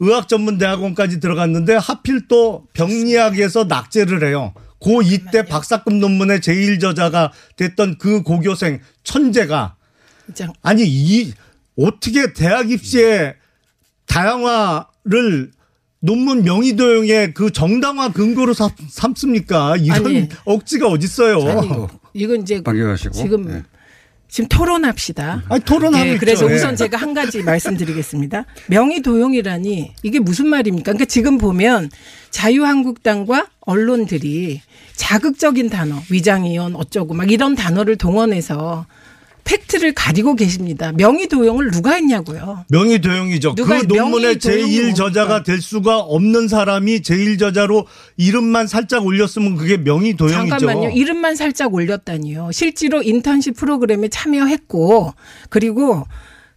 의학 0.00 0.28
전문 0.28 0.56
대학원까지 0.58 1.20
들어갔는데 1.20 1.74
하필 1.74 2.26
또 2.28 2.64
병리학에서 2.72 3.64
낙제를 3.64 4.26
해요. 4.26 4.54
고 4.84 5.00
이때 5.00 5.46
박사급 5.46 5.94
논문의 5.94 6.40
제1 6.40 6.78
저자가 6.78 7.32
됐던 7.56 7.96
그 7.96 8.22
고교생 8.22 8.80
천재가 9.02 9.76
아니 10.60 10.82
이 10.86 11.32
어떻게 11.78 12.34
대학 12.34 12.70
입시의 12.70 13.34
다양화를 14.04 15.52
논문 16.00 16.42
명의 16.42 16.76
도용의 16.76 17.32
그 17.32 17.50
정당화 17.50 18.12
근거로 18.12 18.52
삼, 18.52 18.68
삼습니까? 18.90 19.78
이런 19.78 20.04
아니. 20.04 20.28
억지가 20.44 20.86
어딨어요. 20.88 21.48
아니 21.48 21.68
이건 22.12 22.42
이제. 22.42 22.62
지금 23.10 23.46
네. 23.46 23.62
지금 24.28 24.48
토론합시다. 24.48 25.44
아니, 25.48 25.64
토론하고 25.64 26.06
예, 26.06 26.12
있죠. 26.12 26.20
그래서 26.20 26.50
예. 26.50 26.54
우선 26.54 26.76
제가 26.76 26.96
한 26.96 27.14
가지 27.14 27.42
말씀드리겠습니다. 27.42 28.44
명의 28.66 29.00
도용이라니 29.00 29.94
이게 30.02 30.18
무슨 30.18 30.48
말입니까? 30.48 30.92
그러니까 30.92 31.04
지금 31.04 31.38
보면 31.38 31.90
자유한국당과 32.30 33.46
언론들이 33.60 34.60
자극적인 34.96 35.70
단어, 35.70 36.00
위장이원 36.10 36.74
어쩌고 36.74 37.14
막 37.14 37.30
이런 37.30 37.54
단어를 37.54 37.96
동원해서 37.96 38.86
팩트를 39.44 39.92
가리고 39.92 40.34
계십니다. 40.34 40.92
명의 40.92 41.28
도용을 41.28 41.70
누가 41.70 41.92
했냐고요. 41.92 42.64
명의 42.68 43.00
도용이죠. 43.00 43.54
누가 43.54 43.78
그 43.80 43.86
논문의 43.86 44.20
명의 44.20 44.38
도용이 44.38 44.92
제1 44.92 44.94
저자가? 44.96 45.42
될 45.42 45.60
수가 45.60 45.98
없는 45.98 46.48
사람이 46.48 47.00
제1 47.00 47.38
저자로 47.38 47.86
이름만 48.16 48.66
살짝 48.66 49.04
올렸으면 49.04 49.56
그게 49.56 49.76
명의 49.76 50.14
도용이죠. 50.16 50.48
잠깐만요. 50.58 50.90
이름만 50.90 51.36
살짝 51.36 51.74
올렸다니요. 51.74 52.50
실제로 52.52 53.02
인턴십 53.02 53.54
프로그램에 53.56 54.08
참여했고 54.08 55.12
그리고 55.50 56.04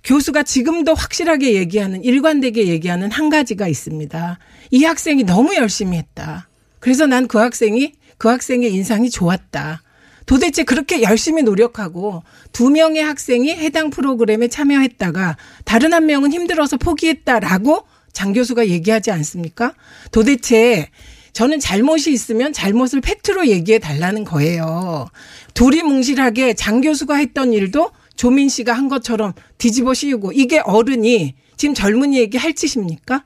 교수가 0.04 0.44
지금도 0.44 0.94
확실하게 0.94 1.56
얘기하는 1.56 2.04
일관되게 2.04 2.68
얘기하는 2.68 3.12
한 3.12 3.30
가지가 3.30 3.68
있습니다. 3.68 4.40
이 4.72 4.84
학생이 4.86 5.24
너무 5.24 5.56
열심히 5.56 5.98
했다. 5.98 6.48
그래서 6.80 7.06
난 7.06 7.28
그 7.28 7.38
학생이 7.40 7.92
그 8.18 8.30
학생의 8.30 8.74
인상이 8.74 9.10
좋았다. 9.10 9.82
도대체 10.28 10.64
그렇게 10.64 11.02
열심히 11.02 11.42
노력하고 11.42 12.22
두 12.52 12.70
명의 12.70 13.02
학생이 13.02 13.50
해당 13.50 13.90
프로그램에 13.90 14.50
참여했다가 14.50 15.38
다른 15.66 15.94
한 15.94 16.06
명은 16.06 16.32
힘들어서 16.34 16.78
포기했다라고 16.78 17.86
장 18.12 18.34
교수가 18.34 18.68
얘기하지 18.68 19.10
않습니까? 19.12 19.74
도대체 20.12 20.90
저는 21.32 21.60
잘못이 21.60 22.12
있으면 22.12 22.52
잘못을 22.52 23.00
팩트로 23.00 23.48
얘기해 23.48 23.80
달라는 23.80 24.26
거예요. 24.26 25.08
두리뭉실하게 25.54 26.54
장 26.56 26.82
교수가 26.82 27.16
했던 27.16 27.54
일도 27.54 27.92
조민 28.16 28.50
씨가 28.50 28.74
한 28.74 28.90
것처럼 28.90 29.32
뒤집어 29.58 29.94
씌우고 29.94 30.34
이게 30.34 30.60
어른이 30.60 31.36
지금 31.56 31.74
젊은이에게 31.74 32.38
할 32.38 32.54
짓입니까? 32.54 33.24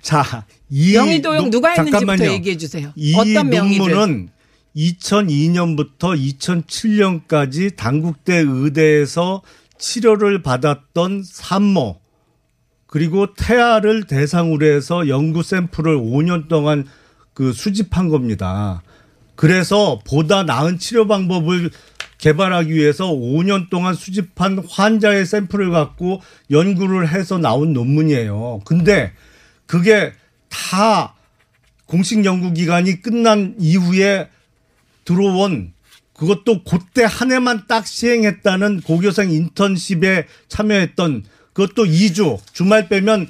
자, 0.00 0.46
이 0.70 0.92
명의 0.94 1.20
도용 1.20 1.42
논- 1.42 1.50
누가 1.50 1.68
했는지부터. 1.70 2.32
얘기해 2.32 2.56
주세요. 2.56 2.90
이 2.96 3.14
어떤 3.16 3.50
명의를? 3.50 4.28
논문은 4.72 4.76
2002년부터 4.76 5.98
2007년까지 5.98 7.76
당국대 7.76 8.36
의대에서 8.46 9.42
치료를 9.78 10.42
받았던 10.42 11.22
산모 11.24 12.00
그리고 12.86 13.34
태아를 13.34 14.04
대상으로 14.04 14.66
해서 14.66 15.08
연구 15.08 15.42
샘플을 15.42 15.96
5년 15.96 16.48
동안 16.48 16.86
그 17.34 17.52
수집한 17.52 18.08
겁니다. 18.08 18.82
그래서 19.36 20.00
보다 20.06 20.42
나은 20.42 20.78
치료 20.78 21.06
방법을 21.06 21.70
개발하기 22.18 22.74
위해서 22.74 23.06
5년 23.06 23.70
동안 23.70 23.94
수집한 23.94 24.62
환자의 24.68 25.24
샘플을 25.24 25.70
갖고 25.70 26.20
연구를 26.50 27.08
해서 27.08 27.38
나온 27.38 27.72
논문이에요. 27.72 28.60
근데 28.66 29.12
그게 29.66 30.12
다 30.50 31.14
공식 31.86 32.24
연구 32.24 32.52
기간이 32.52 33.00
끝난 33.00 33.54
이후에 33.58 34.28
들어온 35.10 35.72
그것도 36.14 36.62
그때 36.62 37.02
한 37.04 37.32
해만 37.32 37.64
딱 37.66 37.86
시행했다는 37.86 38.82
고교생 38.82 39.30
인턴십에 39.30 40.26
참여했던 40.48 41.24
그것도 41.52 41.86
2주 41.86 42.38
주말 42.52 42.88
빼면 42.88 43.28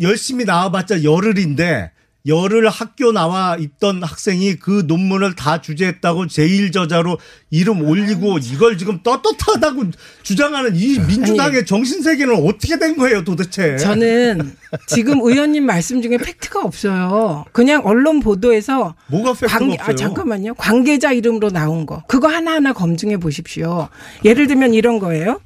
열심히 0.00 0.44
나와봤자 0.44 1.04
열흘인데 1.04 1.90
열흘 2.26 2.68
학교 2.68 3.12
나와 3.12 3.56
있던 3.58 4.02
학생이 4.02 4.56
그 4.56 4.84
논문을 4.86 5.36
다 5.36 5.60
주제했다고 5.60 6.26
제1저자로 6.26 7.18
이름 7.50 7.82
올리고 7.82 8.38
이걸 8.38 8.76
지금 8.78 9.00
떳떳하다고 9.02 9.84
주장하는 10.22 10.74
이 10.74 10.98
민주당의 10.98 11.64
정신세계는 11.66 12.34
어떻게 12.46 12.78
된 12.78 12.96
거예요 12.96 13.22
도대체. 13.22 13.76
저는 13.76 14.56
지금 14.88 15.20
의원님 15.20 15.64
말씀 15.66 16.02
중에 16.02 16.16
팩트가 16.18 16.62
없어요. 16.62 17.44
그냥 17.52 17.82
언론 17.84 18.18
보도에서 18.20 18.96
뭐가 19.06 19.32
팩트가 19.34 19.58
관계- 19.58 19.74
없어요? 19.74 19.92
아, 19.92 19.94
잠깐만요. 19.94 20.54
관계자 20.54 21.12
이름으로 21.12 21.50
나온 21.50 21.86
거. 21.86 22.02
그거 22.08 22.26
하나하나 22.28 22.72
검증해 22.72 23.18
보십시오. 23.18 23.88
예를 24.24 24.48
들면 24.48 24.74
이런 24.74 24.98
거예요. 24.98 25.40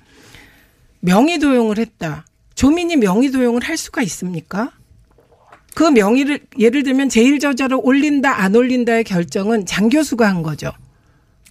명의 1.00 1.38
도용을 1.38 1.78
했다. 1.78 2.24
조민이 2.54 2.96
명의 2.96 3.30
도용을 3.30 3.62
할 3.62 3.76
수가 3.76 4.02
있습니까? 4.02 4.70
그 5.74 5.84
명의를 5.84 6.40
예를 6.58 6.82
들면 6.82 7.08
제1저자로 7.08 7.80
올린다 7.82 8.42
안 8.42 8.54
올린다의 8.54 9.04
결정은 9.04 9.66
장 9.66 9.88
교수가 9.88 10.26
한 10.28 10.42
거죠. 10.42 10.72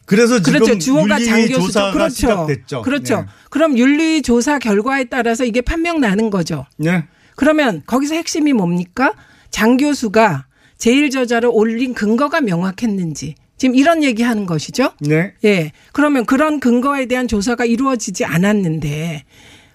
그래서 0.05 0.41
지금 0.41 0.59
그렇죠. 0.61 0.79
주어가 0.79 1.19
장 1.19 1.47
교수죠. 1.47 1.91
그렇죠. 1.93 2.15
시작됐죠. 2.15 2.81
그렇죠. 2.81 3.15
네. 3.17 3.25
그럼 3.51 3.77
윤리 3.77 4.21
조사 4.23 4.57
결과에 4.57 5.03
따라서 5.03 5.45
이게 5.45 5.61
판명 5.61 5.99
나는 5.99 6.29
거죠. 6.31 6.65
네. 6.77 7.05
그러면 7.35 7.83
거기서 7.85 8.15
핵심이 8.15 8.51
뭡니까? 8.51 9.13
장 9.51 9.77
교수가 9.77 10.45
제1저자를 10.79 11.49
올린 11.53 11.93
근거가 11.93 12.41
명확했는지 12.41 13.35
지금 13.57 13.75
이런 13.75 14.03
얘기 14.03 14.23
하는 14.23 14.45
것이죠. 14.45 14.93
네. 15.01 15.33
예. 15.43 15.73
그러면 15.91 16.25
그런 16.25 16.59
근거에 16.59 17.05
대한 17.05 17.27
조사가 17.27 17.65
이루어지지 17.65 18.25
않았는데 18.25 19.25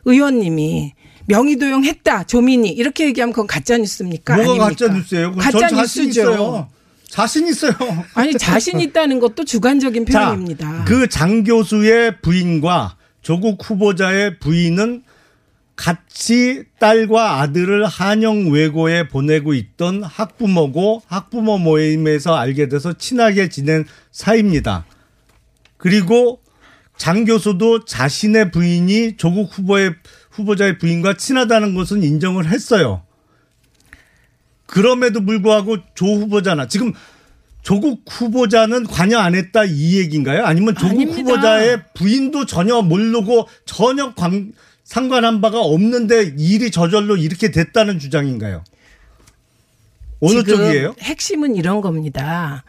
의원님이 0.05 0.95
명의 1.27 1.57
도용했다 1.57 2.25
조민이 2.25 2.69
이렇게 2.71 3.07
얘기하면 3.07 3.33
그건 3.33 3.47
가짜 3.47 3.77
뉴스입니까? 3.79 4.37
뭐가 4.37 4.67
아닙니까? 4.67 4.87
가짜 4.87 4.89
뉴스예요? 4.93 5.33
가짜 5.35 5.69
뉴스죠. 5.71 6.09
있어요. 6.09 6.69
자신 7.09 7.47
있어요. 7.47 7.73
아니 8.15 8.35
자신 8.35 8.81
있다는 8.81 9.21
것도 9.21 9.45
주관적인 9.45 10.07
자, 10.07 10.27
표현입니다. 10.31 10.85
그 10.85 11.07
장 11.09 11.45
교수의 11.45 12.21
부인과 12.21 12.97
조국 13.23 13.59
후보자의 13.69 14.39
부인은 14.41 15.03
같이 15.77 16.63
딸과 16.79 17.41
아들을 17.41 17.85
한영 17.87 18.51
외고에 18.51 19.09
보내고 19.09 19.55
있던 19.55 20.03
학부모고 20.05 21.03
학부모 21.07 21.59
모임에서 21.59 22.35
알게 22.37 22.69
돼서 22.69 22.93
친하게 22.93 23.49
지낸 23.49 23.85
사이입니다. 24.13 24.85
그리고 25.77 26.41
장 26.97 27.25
교수도 27.25 27.85
자신의 27.85 28.53
부인이 28.53 29.17
조국 29.17 29.51
후보의 29.59 29.95
후보자의 30.35 30.79
부인과 30.79 31.17
친하다는 31.17 31.75
것은 31.75 32.03
인정을 32.03 32.51
했어요. 32.51 33.03
그럼에도 34.67 35.25
불구하고 35.25 35.79
조 35.95 36.07
후보자나 36.07 36.69
지금 36.69 36.93
조국 37.63 38.05
후보자는 38.09 38.85
관여 38.85 39.19
안 39.19 39.35
했다 39.35 39.65
이 39.65 39.99
얘기인가요? 39.99 40.45
아니면 40.45 40.75
조국 40.75 41.01
아닙니다. 41.01 41.21
후보자의 41.21 41.83
부인도 41.95 42.47
전혀 42.47 42.83
모르고 42.83 43.49
전혀 43.65 44.13
관, 44.15 44.53
상관한 44.83 45.41
바가 45.41 45.61
없는데 45.61 46.35
일이 46.37 46.71
저절로 46.71 47.17
이렇게 47.17 47.51
됐다는 47.51 47.99
주장인가요? 47.99 48.65
어느 50.21 50.43
지금 50.45 50.45
쪽이에요? 50.45 50.95
핵심은 51.01 51.57
이런 51.57 51.81
겁니다. 51.81 52.65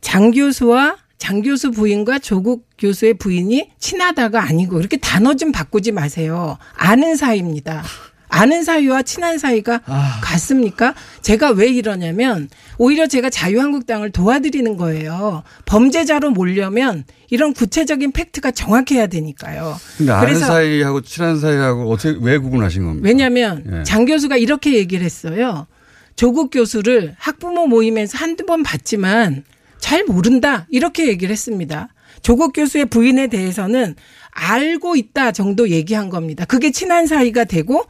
장 0.00 0.30
교수와 0.30 0.96
장 1.18 1.42
교수 1.42 1.70
부인과 1.72 2.20
조국 2.20 2.66
교수의 2.78 3.14
부인이 3.14 3.70
친하다가 3.78 4.42
아니고 4.42 4.78
이렇게 4.80 4.96
단어 4.96 5.34
좀 5.34 5.52
바꾸지 5.52 5.92
마세요. 5.92 6.58
아는 6.74 7.16
사이입니다. 7.16 7.82
아는 8.30 8.62
사이와 8.62 9.02
친한 9.02 9.38
사이가 9.38 9.80
아. 9.86 10.20
같습니까? 10.22 10.94
제가 11.22 11.50
왜 11.50 11.68
이러냐면 11.68 12.48
오히려 12.76 13.06
제가 13.06 13.30
자유한국당을 13.30 14.10
도와드리는 14.10 14.76
거예요. 14.76 15.42
범죄자로 15.64 16.30
몰려면 16.30 17.04
이런 17.30 17.52
구체적인 17.54 18.12
팩트가 18.12 18.50
정확해야 18.50 19.06
되니까요. 19.06 19.76
근데 19.96 20.12
아는 20.12 20.38
사이하고 20.38 21.00
친한 21.02 21.40
사이하고 21.40 21.90
어떻게 21.90 22.18
왜 22.20 22.38
구분하신 22.38 22.84
겁니까? 22.84 23.08
왜냐하면 23.08 23.64
예. 23.80 23.82
장 23.82 24.04
교수가 24.04 24.36
이렇게 24.36 24.74
얘기를 24.74 25.04
했어요. 25.04 25.66
조국 26.14 26.50
교수를 26.50 27.14
학부모 27.18 27.66
모임에서 27.66 28.18
한두 28.18 28.44
번 28.44 28.62
봤지만 28.62 29.44
잘 29.80 30.04
모른다 30.04 30.66
이렇게 30.70 31.08
얘기를 31.08 31.32
했습니다. 31.32 31.88
조국 32.22 32.52
교수의 32.52 32.86
부인에 32.86 33.28
대해서는 33.28 33.94
알고 34.30 34.96
있다 34.96 35.32
정도 35.32 35.68
얘기한 35.70 36.10
겁니다. 36.10 36.44
그게 36.44 36.70
친한 36.70 37.06
사이가 37.06 37.44
되고 37.44 37.84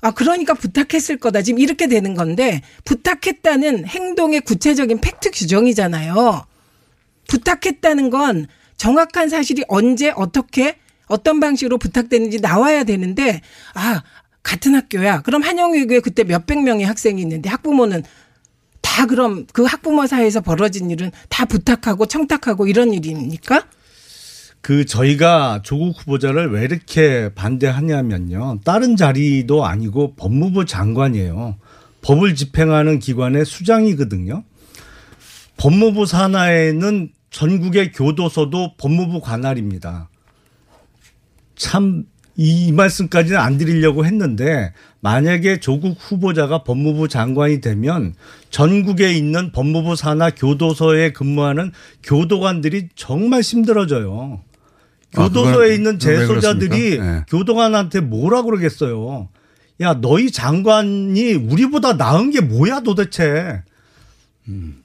아 0.00 0.12
그러니까 0.12 0.54
부탁했을 0.54 1.16
거다 1.16 1.42
지금 1.42 1.58
이렇게 1.58 1.88
되는 1.88 2.14
건데 2.14 2.62
부탁했다는 2.84 3.86
행동의 3.86 4.42
구체적인 4.42 5.00
팩트 5.00 5.30
규정이잖아요. 5.32 6.44
부탁했다는 7.28 8.10
건 8.10 8.46
정확한 8.76 9.28
사실이 9.28 9.64
언제 9.68 10.12
어떻게 10.14 10.76
어떤 11.06 11.40
방식으로 11.40 11.78
부탁됐는지 11.78 12.40
나와야 12.40 12.84
되는데 12.84 13.40
아 13.74 14.02
같은 14.42 14.74
학교야. 14.74 15.22
그럼 15.22 15.42
한영외교에 15.42 16.00
그때 16.00 16.22
몇백 16.24 16.62
명의 16.62 16.86
학생이 16.86 17.20
있는데 17.20 17.50
학부모는 17.50 18.04
다 18.98 19.06
그럼 19.06 19.46
그 19.52 19.62
학부모 19.62 20.08
사이에서 20.08 20.40
벌어진 20.40 20.90
일은 20.90 21.12
다 21.28 21.44
부탁하고 21.44 22.06
청탁하고 22.06 22.66
이런 22.66 22.92
일입니까? 22.92 23.64
그 24.60 24.86
저희가 24.86 25.60
조국 25.62 25.96
후보자를 26.00 26.50
왜 26.50 26.64
이렇게 26.64 27.32
반대하냐면요. 27.32 28.58
다른 28.64 28.96
자리도 28.96 29.64
아니고 29.64 30.16
법무부 30.16 30.66
장관이에요. 30.66 31.58
법을 32.02 32.34
집행하는 32.34 32.98
기관의 32.98 33.44
수장이거든요. 33.44 34.42
법무부 35.58 36.04
산하에는 36.04 37.12
전국의 37.30 37.92
교도소도 37.92 38.74
법무부 38.78 39.20
관할입니다. 39.20 40.08
참, 41.54 42.02
이 42.40 42.70
말씀까지는 42.70 43.36
안 43.36 43.58
드리려고 43.58 44.06
했는데 44.06 44.72
만약에 45.00 45.58
조국 45.58 45.96
후보자가 45.98 46.62
법무부 46.62 47.08
장관이 47.08 47.60
되면 47.60 48.14
전국에 48.50 49.12
있는 49.12 49.50
법무부 49.50 49.96
산하 49.96 50.30
교도소에 50.30 51.12
근무하는 51.12 51.72
교도관들이 52.04 52.90
정말 52.94 53.40
힘들어져요. 53.40 54.40
아, 55.16 55.22
교도소에 55.24 55.52
그건 55.52 55.72
있는 55.72 55.92
왜 55.94 55.98
재소자들이? 55.98 56.98
네. 57.00 57.24
교도관한테 57.28 58.02
뭐라 58.02 58.42
그러겠어요. 58.42 59.28
야, 59.80 59.94
너희 59.94 60.30
장관이 60.30 61.34
우리보다 61.34 61.94
나은 61.94 62.30
게 62.30 62.40
뭐야 62.40 62.80
도대체. 62.80 63.62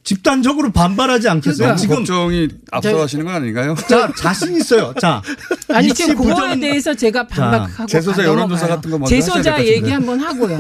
집단적으로 0.03 0.71
반발하지 0.71 1.29
않겠어요? 1.29 1.67
너무 1.69 1.79
지금 1.79 1.95
걱정이 1.97 2.49
앞서가시는 2.71 3.25
건 3.25 3.35
아닌가요? 3.35 3.75
자 3.87 4.11
자신 4.17 4.55
있어요. 4.57 4.93
자 4.99 5.21
아니 5.69 5.93
지금 5.93 6.15
그거에 6.15 6.33
부정- 6.33 6.59
대해서 6.59 6.93
제가 6.93 7.27
반박하고 7.27 7.87
재소자 7.87 8.23
가- 8.23 8.27
여론조사. 8.27 8.67
같은 8.67 8.91
거 8.91 8.97
먼저 8.99 9.15
같은데. 9.59 9.67
얘기 9.67 9.89
한번 9.89 10.19
하고요. 10.19 10.57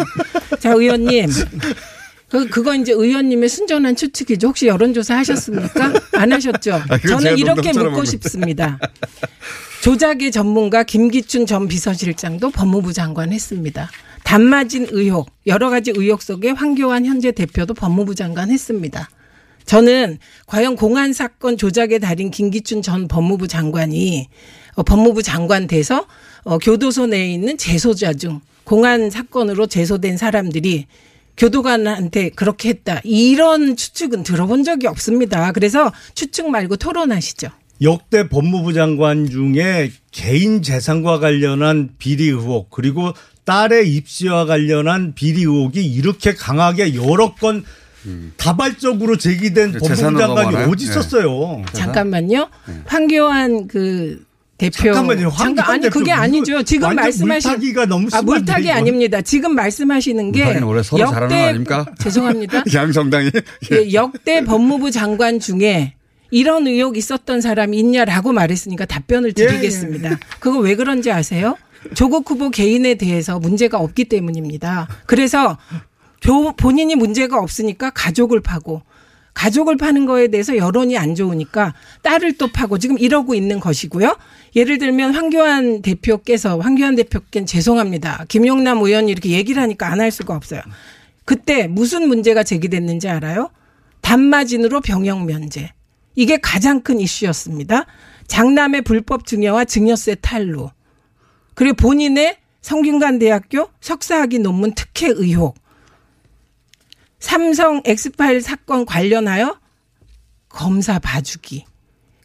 자 0.59 0.71
의원님. 0.71 1.29
그, 2.29 2.47
그거 2.49 2.73
이제 2.73 2.93
의원님의 2.93 3.47
순전한 3.47 3.95
추측이죠. 3.95 4.47
혹시 4.47 4.65
여론조사 4.65 5.17
하셨습니까? 5.17 5.93
안 6.13 6.31
하셨죠? 6.33 6.73
아, 6.89 6.97
그건 6.97 7.19
저는 7.19 7.37
이렇게 7.37 7.71
묻고 7.73 7.97
한 7.97 8.05
싶습니다. 8.05 8.79
조작의 9.83 10.31
전문가 10.31 10.81
김기춘 10.83 11.45
전 11.45 11.67
비서실장도 11.67 12.49
법무부 12.49 12.91
장관 12.93 13.31
했습니다. 13.31 13.91
단마진 14.23 14.87
의혹, 14.91 15.29
여러 15.47 15.69
가지 15.69 15.91
의혹 15.95 16.21
속에 16.21 16.51
황교안 16.51 17.05
현재 17.05 17.31
대표도 17.31 17.73
법무부 17.73 18.15
장관 18.15 18.51
했습니다. 18.51 19.09
저는 19.65 20.17
과연 20.45 20.75
공안 20.75 21.13
사건 21.13 21.57
조작의 21.57 21.99
달인 21.99 22.31
김기춘 22.31 22.81
전 22.81 23.07
법무부 23.07 23.47
장관이 23.47 24.27
어, 24.75 24.83
법무부 24.83 25.23
장관 25.23 25.67
돼서 25.67 26.05
어, 26.43 26.57
교도소 26.57 27.07
내에 27.07 27.33
있는 27.33 27.57
재소자 27.57 28.13
중 28.13 28.41
공안 28.63 29.09
사건으로 29.09 29.67
제소된 29.67 30.17
사람들이 30.17 30.87
교도관한테 31.37 32.29
그렇게 32.29 32.69
했다. 32.69 33.01
이런 33.03 33.75
추측은 33.75 34.23
들어본 34.23 34.63
적이 34.63 34.87
없습니다. 34.87 35.51
그래서 35.51 35.91
추측 36.13 36.49
말고 36.49 36.77
토론하시죠. 36.77 37.49
역대 37.81 38.29
법무부 38.29 38.73
장관 38.73 39.29
중에 39.29 39.91
개인 40.11 40.61
재산과 40.61 41.19
관련한 41.19 41.89
비리 41.97 42.25
의혹 42.25 42.69
그리고 42.69 43.13
딸의 43.45 43.93
입시와 43.95 44.45
관련한 44.45 45.13
비리 45.13 45.41
의혹이 45.41 45.83
이렇게 45.85 46.33
강하게 46.33 46.95
여러 46.95 47.33
건 47.35 47.63
다발적으로 48.37 49.17
제기된 49.17 49.73
네, 49.73 49.77
법무부 49.79 50.19
장관이? 50.19 50.55
어디 50.71 50.83
있었어요. 50.85 51.63
잠깐만요. 51.73 52.49
황교안 52.85 53.67
그 53.67 54.23
대표. 54.57 54.83
잠깐만요. 54.83 55.29
잠깐 55.31 55.47
황교안 55.47 55.69
아니 55.71 55.81
대표 55.83 55.99
그게 55.99 56.13
물- 56.13 56.21
아니죠. 56.23 56.63
지금 56.63 56.95
말씀하신 56.95 57.49
물타기가 57.51 57.85
너무 57.85 58.07
아, 58.07 58.17
심한데, 58.19 58.31
물타기 58.31 58.63
이건. 58.65 58.77
아닙니다. 58.77 59.21
지금 59.21 59.55
말씀하시는 59.55 60.31
게 60.31 60.39
물타기는 60.39 60.67
원래 60.67 60.83
서로 60.83 61.05
잘하는 61.09 61.27
거 61.29 61.35
아닙니까? 61.43 61.85
죄송합니다. 61.99 62.63
양정당이 62.73 63.31
예, 63.71 63.93
역대 63.93 64.43
법무부 64.43 64.91
장관 64.91 65.39
중에 65.39 65.93
이런 66.31 66.67
의혹 66.67 66.97
있었던 66.97 67.41
사람이 67.41 67.77
있냐라고 67.79 68.31
말했으니까 68.33 68.85
답변을 68.85 69.33
예, 69.37 69.45
드리겠습니다. 69.47 70.19
그거 70.39 70.59
왜 70.59 70.75
그런지 70.75 71.11
아세요? 71.11 71.55
조국 71.95 72.29
후보 72.29 72.49
개인에 72.49 72.95
대해서 72.95 73.39
문제가 73.39 73.77
없기 73.79 74.05
때문입니다. 74.05 74.87
그래서 75.05 75.57
조- 76.19 76.53
본인이 76.55 76.95
문제가 76.95 77.37
없으니까 77.39 77.89
가족을 77.91 78.41
파고 78.41 78.81
가족을 79.33 79.77
파는 79.77 80.05
거에 80.05 80.27
대해서 80.27 80.55
여론이 80.55 80.95
안 80.97 81.15
좋으니까 81.15 81.73
딸을 82.03 82.37
또 82.37 82.51
파고 82.51 82.77
지금 82.77 82.99
이러고 82.99 83.33
있는 83.33 83.59
것이고요. 83.59 84.15
예를 84.55 84.77
들면 84.77 85.15
황교안 85.15 85.81
대표께서 85.81 86.59
황교안 86.59 86.95
대표께는 86.95 87.47
죄송합니다. 87.47 88.25
김용남 88.27 88.77
의원이 88.77 89.11
이렇게 89.11 89.29
얘기를 89.31 89.61
하니까 89.61 89.87
안 89.91 89.99
할 89.99 90.11
수가 90.11 90.35
없어요. 90.35 90.61
그때 91.25 91.67
무슨 91.67 92.07
문제가 92.07 92.43
제기됐는지 92.43 93.09
알아요? 93.09 93.49
단마진으로 94.01 94.81
병역 94.81 95.25
면제. 95.25 95.71
이게 96.15 96.37
가장 96.37 96.81
큰 96.81 96.99
이슈였습니다. 96.99 97.85
장남의 98.27 98.81
불법 98.83 99.25
증여와 99.25 99.65
증여세 99.65 100.15
탈루. 100.15 100.69
그리고 101.55 101.75
본인의 101.75 102.37
성균관대학교 102.61 103.69
석사학위 103.81 104.39
논문 104.39 104.73
특혜 104.73 105.07
의혹. 105.07 105.55
삼성 107.19 107.81
엑스파일 107.85 108.41
사건 108.41 108.85
관련하여 108.85 109.59
검사 110.49 110.99
봐주기. 110.99 111.65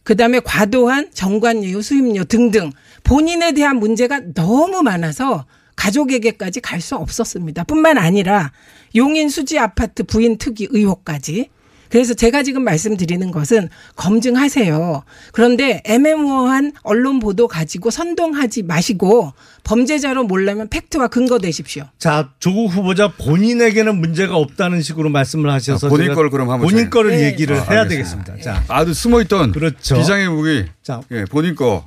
그 0.03 0.15
다음에 0.15 0.39
과도한 0.39 1.11
정관예우 1.13 1.81
수임료 1.81 2.23
등등 2.25 2.71
본인에 3.03 3.51
대한 3.51 3.77
문제가 3.77 4.19
너무 4.33 4.81
많아서 4.81 5.45
가족에게까지 5.75 6.59
갈 6.61 6.81
수 6.81 6.95
없었습니다. 6.95 7.63
뿐만 7.63 7.97
아니라 7.97 8.51
용인 8.95 9.29
수지 9.29 9.59
아파트 9.59 10.03
부인 10.03 10.37
특이 10.37 10.67
의혹까지. 10.69 11.49
그래서 11.89 12.13
제가 12.13 12.43
지금 12.43 12.63
말씀드리는 12.63 13.31
것은 13.31 13.69
검증하세요. 13.95 15.03
그런데 15.31 15.81
애매모호한 15.85 16.73
언론 16.83 17.19
보도 17.19 17.47
가지고 17.47 17.89
선동하지 17.89 18.63
마시고 18.63 19.33
범죄자로 19.63 20.23
몰려면 20.23 20.67
팩트와 20.69 21.07
근거 21.07 21.39
대십시오. 21.39 21.85
자, 21.97 22.29
조국 22.39 22.67
후보자 22.67 23.09
본인에게는 23.09 23.97
문제가 23.99 24.35
없다는 24.35 24.81
식으로 24.81 25.09
말씀을 25.09 25.49
하셔서 25.51 25.87
아, 25.87 25.89
본인 25.89 26.13
걸 26.13 26.29
그럼 26.29 26.49
한번 26.49 26.69
본인 26.69 26.89
거를 26.89 27.11
네. 27.11 27.25
얘기를 27.25 27.55
아, 27.57 27.63
해야 27.63 27.81
알겠습니다. 27.81 28.33
되겠습니다. 28.33 28.41
자, 28.41 28.63
아주 28.73 28.93
숨어 28.93 29.21
있던 29.21 29.51
그렇죠. 29.51 29.95
비장의 29.97 30.29
무기. 30.29 30.65
자. 30.83 31.01
예, 31.11 31.25
본인 31.25 31.55
거. 31.55 31.85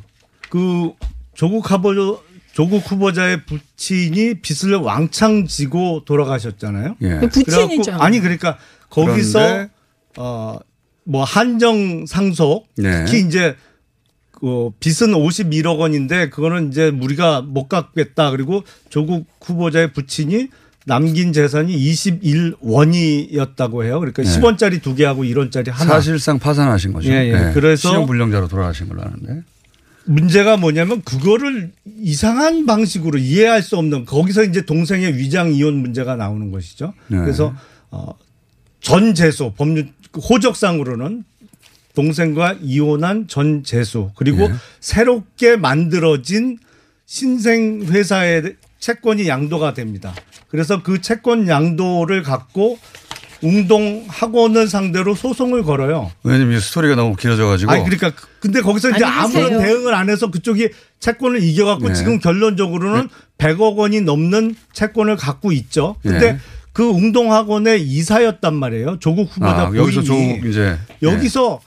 그 0.50 0.92
조국 1.34 1.70
후보 1.70 2.20
조국 2.52 2.78
후보자의 2.90 3.42
부친이 3.46 4.40
빚을 4.42 4.74
왕창 4.76 5.46
지고 5.46 6.02
돌아가셨잖아요. 6.04 6.96
예. 7.00 7.20
부친이죠. 7.20 7.50
그래갖고 7.66 8.02
아니 8.04 8.20
그러니까 8.20 8.58
거기서 8.90 9.38
그런데- 9.38 9.70
어 10.16 10.58
뭐 11.04 11.24
한정 11.24 12.06
상속 12.06 12.68
네. 12.76 13.04
특히 13.04 13.26
이제 13.26 13.56
그 14.30 14.70
빚은 14.78 15.10
51억 15.12 15.80
원인데 15.80 16.28
그거는 16.28 16.68
이제 16.70 16.90
우리가 16.90 17.42
못 17.42 17.66
갚겠다 17.68 18.30
그리고 18.30 18.62
조국 18.88 19.26
후보자의 19.42 19.92
부친이 19.92 20.46
남긴 20.86 21.32
재산이 21.32 21.76
21원이었다고 21.76 23.84
해요. 23.84 23.98
그러니까 24.00 24.22
네. 24.22 24.28
10원짜리 24.28 24.82
두 24.82 24.94
개하고 24.94 25.24
1원짜리 25.24 25.70
하나. 25.70 25.92
사실상 25.94 26.38
파산하신 26.38 26.92
거죠. 26.92 27.10
예, 27.10 27.32
예. 27.32 27.52
그래서- 27.52 27.88
신용 27.88 28.06
불량자로 28.06 28.48
돌아가신 28.48 28.88
걸로 28.88 29.02
아는데. 29.02 29.42
문제가 30.04 30.56
뭐냐면 30.56 31.02
그거를 31.02 31.70
이상한 32.00 32.66
방식으로 32.66 33.18
이해할 33.18 33.62
수 33.62 33.76
없는 33.76 34.04
거기서 34.04 34.44
이제 34.44 34.64
동생의 34.64 35.16
위장 35.16 35.52
이혼 35.52 35.76
문제가 35.76 36.16
나오는 36.16 36.50
것이죠. 36.50 36.92
네. 37.06 37.18
그래서 37.18 37.54
어, 37.90 38.12
전 38.80 39.14
재수 39.14 39.52
법률 39.56 39.88
호적상으로는 40.16 41.24
동생과 41.94 42.56
이혼한 42.62 43.28
전 43.28 43.64
재수 43.64 44.10
그리고 44.16 44.48
네. 44.48 44.54
새롭게 44.80 45.56
만들어진 45.56 46.58
신생 47.06 47.82
회사의 47.82 48.56
채권이 48.80 49.28
양도가 49.28 49.74
됩니다. 49.74 50.14
그래서 50.48 50.82
그 50.82 51.00
채권 51.02 51.48
양도를 51.48 52.22
갖고 52.22 52.78
웅동 53.42 54.04
학원을 54.08 54.68
상대로 54.68 55.14
소송을 55.14 55.64
걸어요. 55.64 56.10
왜냐면 56.22 56.56
이 56.56 56.60
스토리가 56.60 56.94
너무 56.94 57.16
길어져가지고. 57.16 57.70
아니 57.72 57.82
그러니까 57.84 58.10
그- 58.10 58.26
근데 58.40 58.60
거기서 58.60 58.90
이제 58.90 59.04
아니, 59.04 59.14
아무런 59.18 59.44
하세요. 59.54 59.58
대응을 59.60 59.94
안 59.94 60.08
해서 60.08 60.30
그쪽이 60.30 60.70
채권을 61.00 61.42
이겨갖고 61.42 61.88
네. 61.88 61.94
지금 61.94 62.20
결론적으로는 62.20 63.08
100억 63.38 63.76
원이 63.76 64.02
넘는 64.02 64.54
채권을 64.72 65.16
갖고 65.16 65.50
있죠. 65.52 65.96
근데 66.02 66.32
네. 66.34 66.38
그 66.72 66.84
웅동학원의 66.88 67.82
이사였단 67.82 68.54
말이에요. 68.54 68.98
조국 68.98 69.28
후보자 69.30 69.68
아, 69.68 69.72
여기서 69.76 70.00
부인이. 70.02 70.34
조국 70.36 70.48
이제. 70.48 70.78
여기서 71.02 71.60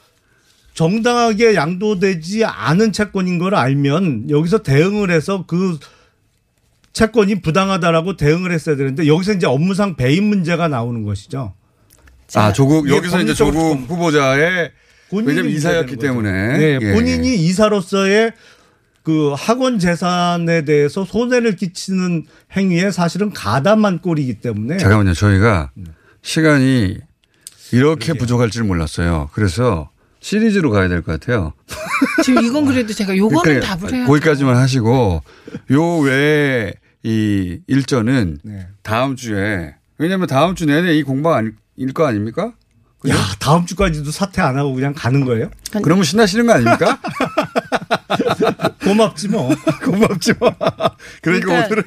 정당하게 0.73 1.55
양도되지 1.55 2.43
않은 2.43 2.91
채권인 2.91 3.37
걸 3.39 3.55
알면 3.55 4.29
여기서 4.29 4.59
대응을 4.63 5.11
해서 5.11 5.45
그 5.47 5.79
채권이 6.93 7.41
부당하다라고 7.41 8.17
대응을 8.17 8.51
했어야 8.51 8.75
되는데 8.75 9.07
여기서 9.07 9.33
이제 9.33 9.45
업무상 9.47 9.95
배임 9.95 10.25
문제가 10.25 10.67
나오는 10.67 11.03
것이죠. 11.03 11.53
예. 12.35 12.39
아, 12.39 12.51
조국, 12.51 12.89
여기서 12.89 13.21
이제 13.21 13.33
조국 13.33 13.77
후보자의 13.87 14.71
본인이 15.09 15.29
왜냐면 15.29 15.51
이사였기. 15.51 15.97
때문에. 15.97 16.57
네, 16.57 16.79
예. 16.81 16.93
본인이 16.93 17.35
이사로서의 17.35 18.31
그 19.05 19.33
학원 19.37 19.77
재산에 19.77 20.65
대해서 20.65 21.05
손해를 21.05 21.55
끼치는 21.55 22.25
행위에 22.57 22.89
사실은 22.89 23.31
가담한 23.31 23.99
꼴이기 23.99 24.39
때문에 24.41 24.77
잠깐만요. 24.77 25.13
저희가 25.13 25.69
네. 25.75 25.83
시간이 26.23 26.97
이렇게 27.71 28.13
부족할 28.13 28.49
줄 28.49 28.63
몰랐어요. 28.63 29.29
그래서 29.33 29.91
시리즈로 30.21 30.71
가야 30.71 30.87
될 30.87 31.03
것 31.03 31.19
같아요. 31.19 31.53
지금 32.23 32.43
이건 32.43 32.65
그래도 32.65 32.93
제가 32.93 33.15
요거는 33.15 33.43
그러니까 33.43 33.77
답을 33.77 33.93
해야 33.93 34.05
거기까지만 34.07 34.55
하시고 34.57 35.21
요 35.71 35.97
외에 35.99 36.73
이 37.03 37.59
일전은 37.67 38.39
네. 38.43 38.67
다음 38.81 39.15
주에 39.15 39.75
왜냐하면 39.99 40.25
다음 40.25 40.55
주 40.55 40.65
내내 40.65 40.95
이 40.97 41.03
공방 41.03 41.33
아닐 41.35 41.93
거 41.93 42.07
아닙니까? 42.07 42.53
그죠? 42.99 43.13
야 43.15 43.19
다음 43.37 43.67
주까지도 43.67 44.09
사퇴 44.09 44.41
안 44.41 44.57
하고 44.57 44.73
그냥 44.73 44.93
가는 44.95 45.23
거예요? 45.25 45.51
그러면 45.83 46.03
신나시는 46.03 46.47
거 46.47 46.53
아닙니까? 46.53 46.99
고맙지 48.83 49.27
뭐. 49.29 49.49
고맙죠. 49.83 50.33
그러니까, 51.21 51.21
그러니까 51.21 51.65
오늘은 51.65 51.83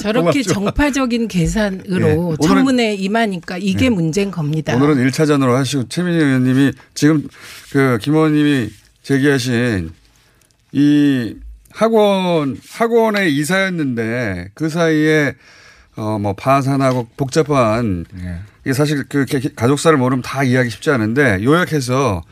저렇게 0.00 0.20
고맙죠. 0.20 0.42
정파적인 0.52 1.28
계산으로 1.28 2.36
예. 2.40 2.46
청문회 2.46 2.94
임하니까 2.94 3.58
이게 3.58 3.90
문제인 3.90 4.30
겁니다. 4.30 4.74
오늘은 4.74 4.96
1차전으로 5.08 5.52
하시고 5.54 5.88
최민희 5.88 6.16
의원님이 6.18 6.72
지금 6.94 7.26
그김 7.72 8.14
의원님이 8.14 8.70
제기하신 9.02 9.90
이 10.72 11.34
학원 11.72 12.58
학원의 12.70 13.34
이사였는데 13.36 14.50
그 14.54 14.68
사이에 14.68 15.34
어 15.96 16.18
뭐 16.18 16.32
파산하고 16.34 17.08
복잡한 17.16 18.04
이게 18.64 18.72
사실 18.72 19.04
그 19.08 19.24
개- 19.26 19.40
가족사를 19.54 19.96
모르면 19.98 20.22
다 20.22 20.42
이해하기 20.44 20.70
쉽지 20.70 20.90
않은데 20.90 21.40
요약해서 21.42 22.22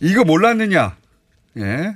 이거 0.00 0.24
몰랐느냐 0.24 0.96
예 1.58 1.94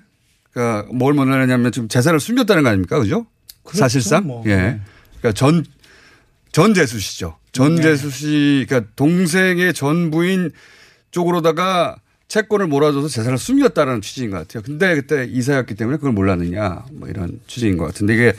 그러니까 0.52 0.88
뭘 0.92 1.14
몰랐느냐면 1.14 1.72
지금 1.72 1.88
재산을 1.88 2.20
숨겼다는 2.20 2.62
거 2.62 2.68
아닙니까 2.70 2.98
그죠 2.98 3.26
그렇죠, 3.62 3.78
사실상 3.78 4.26
뭐. 4.26 4.42
예 4.46 4.80
그러니까 5.20 5.32
전 5.34 5.64
전 6.54 6.72
재수 6.72 7.00
씨죠. 7.00 7.36
전재수 7.50 8.10
씨, 8.10 8.64
그러니까 8.68 8.88
동생의 8.94 9.74
전 9.74 10.12
부인 10.12 10.52
쪽으로다가 11.10 11.96
채권을 12.28 12.68
몰아줘서 12.68 13.08
재산을 13.08 13.38
숨겼다라는 13.38 14.00
취지인 14.02 14.30
것 14.30 14.38
같아요. 14.38 14.62
근데 14.62 14.94
그때 14.94 15.24
이사였기 15.28 15.74
때문에 15.74 15.96
그걸 15.96 16.12
몰랐느냐, 16.12 16.84
뭐 16.92 17.08
이런 17.08 17.40
취지인 17.48 17.76
것 17.76 17.86
같은데 17.86 18.14
이게 18.14 18.32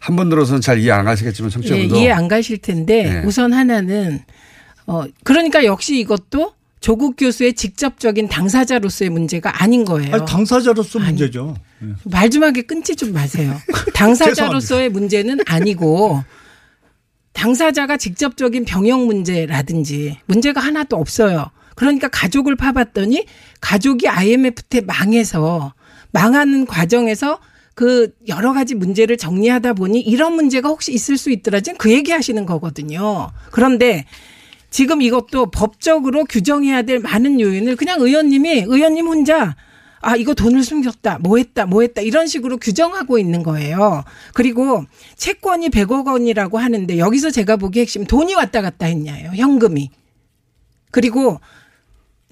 한 0.00 0.14
번 0.14 0.28
들어서는 0.28 0.60
잘 0.60 0.78
이해 0.78 0.92
안 0.92 1.04
가시겠지만 1.04 1.48
예, 1.48 1.52
청취자분도 1.54 1.96
이해 1.96 2.10
안 2.12 2.28
가실 2.28 2.58
텐데 2.58 3.02
네. 3.02 3.22
우선 3.26 3.52
하나는 3.52 4.20
어 4.86 5.02
그러니까 5.24 5.64
역시 5.64 5.98
이것도 5.98 6.54
조국 6.80 7.16
교수의 7.16 7.54
직접적인 7.54 8.28
당사자로서의 8.28 9.10
문제가 9.10 9.62
아닌 9.62 9.84
거예요. 9.84 10.14
아니, 10.14 10.26
당사자로서 10.26 10.98
문제죠. 10.98 11.56
예. 11.82 11.86
말좀 12.04 12.44
하게 12.44 12.62
끊지 12.62 12.96
좀 12.96 13.12
마세요. 13.12 13.56
당사자로서의 13.94 14.88
문제는 14.90 15.38
아니고 15.46 16.22
당사자가 17.32 17.96
직접적인 17.96 18.64
병역 18.64 19.06
문제라든지 19.06 20.18
문제가 20.26 20.60
하나도 20.60 20.96
없어요. 20.96 21.50
그러니까 21.74 22.08
가족을 22.08 22.56
파봤더니 22.56 23.24
가족이 23.60 24.08
IMF 24.08 24.62
때 24.64 24.80
망해서 24.80 25.74
망하는 26.10 26.66
과정에서 26.66 27.38
그 27.74 28.12
여러 28.26 28.52
가지 28.52 28.74
문제를 28.74 29.16
정리하다 29.16 29.74
보니 29.74 30.00
이런 30.00 30.34
문제가 30.34 30.68
혹시 30.68 30.92
있을 30.92 31.16
수 31.16 31.30
있더라. 31.30 31.60
지금 31.60 31.78
그 31.78 31.92
얘기 31.92 32.10
하시는 32.10 32.44
거거든요. 32.44 33.30
그런데 33.52 34.04
지금 34.70 35.02
이것도 35.02 35.50
법적으로 35.50 36.24
규정해야 36.24 36.82
될 36.82 36.98
많은 36.98 37.40
요인을 37.40 37.76
그냥 37.76 38.00
의원님이 38.00 38.64
의원님 38.66 39.06
혼자 39.06 39.56
아, 40.00 40.14
이거 40.14 40.32
돈을 40.32 40.62
숨겼다, 40.62 41.18
뭐 41.18 41.38
했다, 41.38 41.66
뭐 41.66 41.82
했다, 41.82 42.02
이런 42.02 42.28
식으로 42.28 42.58
규정하고 42.58 43.18
있는 43.18 43.42
거예요. 43.42 44.04
그리고 44.32 44.84
채권이 45.16 45.70
100억 45.70 46.06
원이라고 46.06 46.58
하는데 46.58 46.98
여기서 46.98 47.30
제가 47.30 47.56
보기 47.56 47.80
핵심 47.80 48.04
돈이 48.04 48.34
왔다 48.34 48.62
갔다 48.62 48.86
했냐요, 48.86 49.32
현금이. 49.34 49.90
그리고 50.92 51.40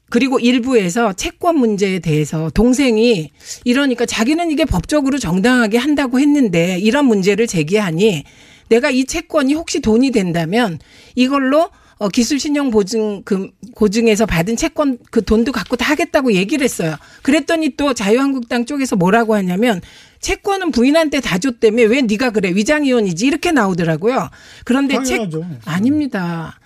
그리고 0.08 0.38
일부에서 0.38 1.12
채권 1.14 1.58
문제에 1.58 1.98
대해서 1.98 2.48
동생이 2.50 3.32
이러니까 3.64 4.06
자기는 4.06 4.52
이게 4.52 4.64
법적으로 4.64 5.18
정당하게 5.18 5.78
한다고 5.78 6.20
했는데 6.20 6.78
이런 6.78 7.06
문제를 7.06 7.48
제기하니 7.48 8.22
내가 8.68 8.90
이 8.90 9.04
채권이 9.04 9.54
혹시 9.54 9.80
돈이 9.80 10.12
된다면 10.12 10.78
이걸로 11.16 11.70
어, 11.98 12.08
기술 12.08 12.38
신용 12.38 12.70
보증 12.70 13.22
그 13.24 13.50
고증에서 13.74 14.26
받은 14.26 14.56
채권 14.56 14.98
그 15.10 15.24
돈도 15.24 15.52
갖고 15.52 15.76
다 15.76 15.90
하겠다고 15.90 16.34
얘기를 16.34 16.62
했어요. 16.62 16.96
그랬더니 17.22 17.76
또 17.76 17.94
자유한국당 17.94 18.66
쪽에서 18.66 18.96
뭐라고 18.96 19.34
하냐면 19.34 19.80
채권은 20.20 20.72
부인한테 20.72 21.20
다 21.20 21.38
줬다며 21.38 21.84
왜 21.84 22.02
네가 22.02 22.30
그래 22.30 22.50
위장 22.54 22.84
이혼이지 22.84 23.26
이렇게 23.26 23.50
나오더라고요. 23.50 24.28
그런데 24.64 25.02
채 25.04 25.16
당연하죠. 25.16 25.46
아닙니다. 25.64 26.58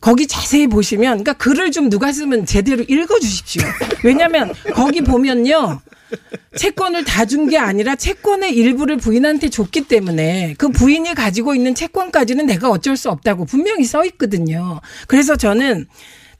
거기 0.00 0.28
자세히 0.28 0.68
보시면 0.68 1.24
그러니까 1.24 1.32
글을 1.32 1.72
좀 1.72 1.90
누가 1.90 2.12
쓰면 2.12 2.46
제대로 2.46 2.84
읽어 2.86 3.18
주십시오. 3.18 3.62
왜냐면 4.04 4.52
거기 4.74 5.00
보면요. 5.00 5.80
채권을 6.56 7.04
다 7.04 7.24
준 7.24 7.48
게 7.48 7.58
아니라 7.58 7.94
채권의 7.94 8.54
일부를 8.56 8.96
부인한테 8.96 9.48
줬기 9.50 9.82
때문에 9.88 10.54
그 10.58 10.68
부인이 10.70 11.14
가지고 11.14 11.54
있는 11.54 11.74
채권까지는 11.74 12.46
내가 12.46 12.70
어쩔 12.70 12.96
수 12.96 13.10
없다고 13.10 13.44
분명히 13.44 13.84
써 13.84 14.04
있거든요. 14.06 14.80
그래서 15.06 15.36
저는 15.36 15.86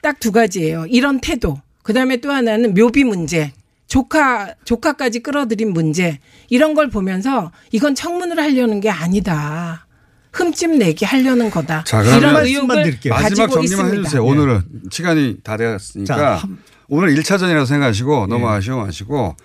딱 0.02 0.18
두 0.20 0.32
가지예요. 0.32 0.86
이런 0.88 1.20
태도. 1.20 1.60
그 1.82 1.92
다음에 1.92 2.16
또 2.18 2.30
하나는 2.32 2.74
묘비 2.74 3.04
문제. 3.04 3.52
조카 3.86 4.54
조카까지 4.64 5.20
끌어들인 5.20 5.72
문제. 5.72 6.18
이런 6.50 6.74
걸 6.74 6.88
보면서 6.90 7.52
이건 7.72 7.94
청문을 7.94 8.38
하려는 8.38 8.80
게 8.80 8.90
아니다. 8.90 9.86
흠집 10.32 10.72
내기 10.76 11.04
하려는 11.04 11.50
거다. 11.50 11.84
자, 11.84 12.02
이런 12.02 12.44
의혹을 12.44 12.82
드릴게요. 12.84 13.14
마지막 13.14 13.46
가지고 13.46 13.54
정리만 13.54 13.70
있습니다. 13.86 14.00
해주세요. 14.02 14.24
오늘은 14.24 14.62
시간이 14.90 15.38
다 15.42 15.56
되었으니까 15.56 16.14
자, 16.16 16.34
한- 16.36 16.58
오늘 16.88 17.14
1차전이라고 17.14 17.66
생각하시고 17.66 18.26
넘어가시고 18.28 18.84
마시고 18.84 19.36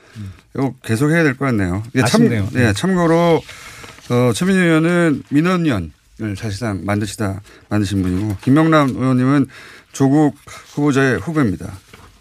이거 0.56 0.73
계속 0.84 1.12
해야 1.12 1.23
될 1.23 1.36
것 1.36 1.45
같네요. 1.45 1.84
아쉽네요. 2.01 2.47
참, 2.51 2.62
예, 2.62 2.73
참고로 2.73 3.41
어, 4.10 4.32
최민희 4.34 4.60
의원은 4.60 5.23
민원연을 5.29 5.91
사실상 6.38 6.82
만드시다 6.86 7.41
만드신 7.69 8.01
분이고 8.01 8.38
김명남 8.41 8.89
의원님은 8.89 9.47
조국 9.91 10.36
후보자의 10.73 11.19
후배입니다. 11.19 11.71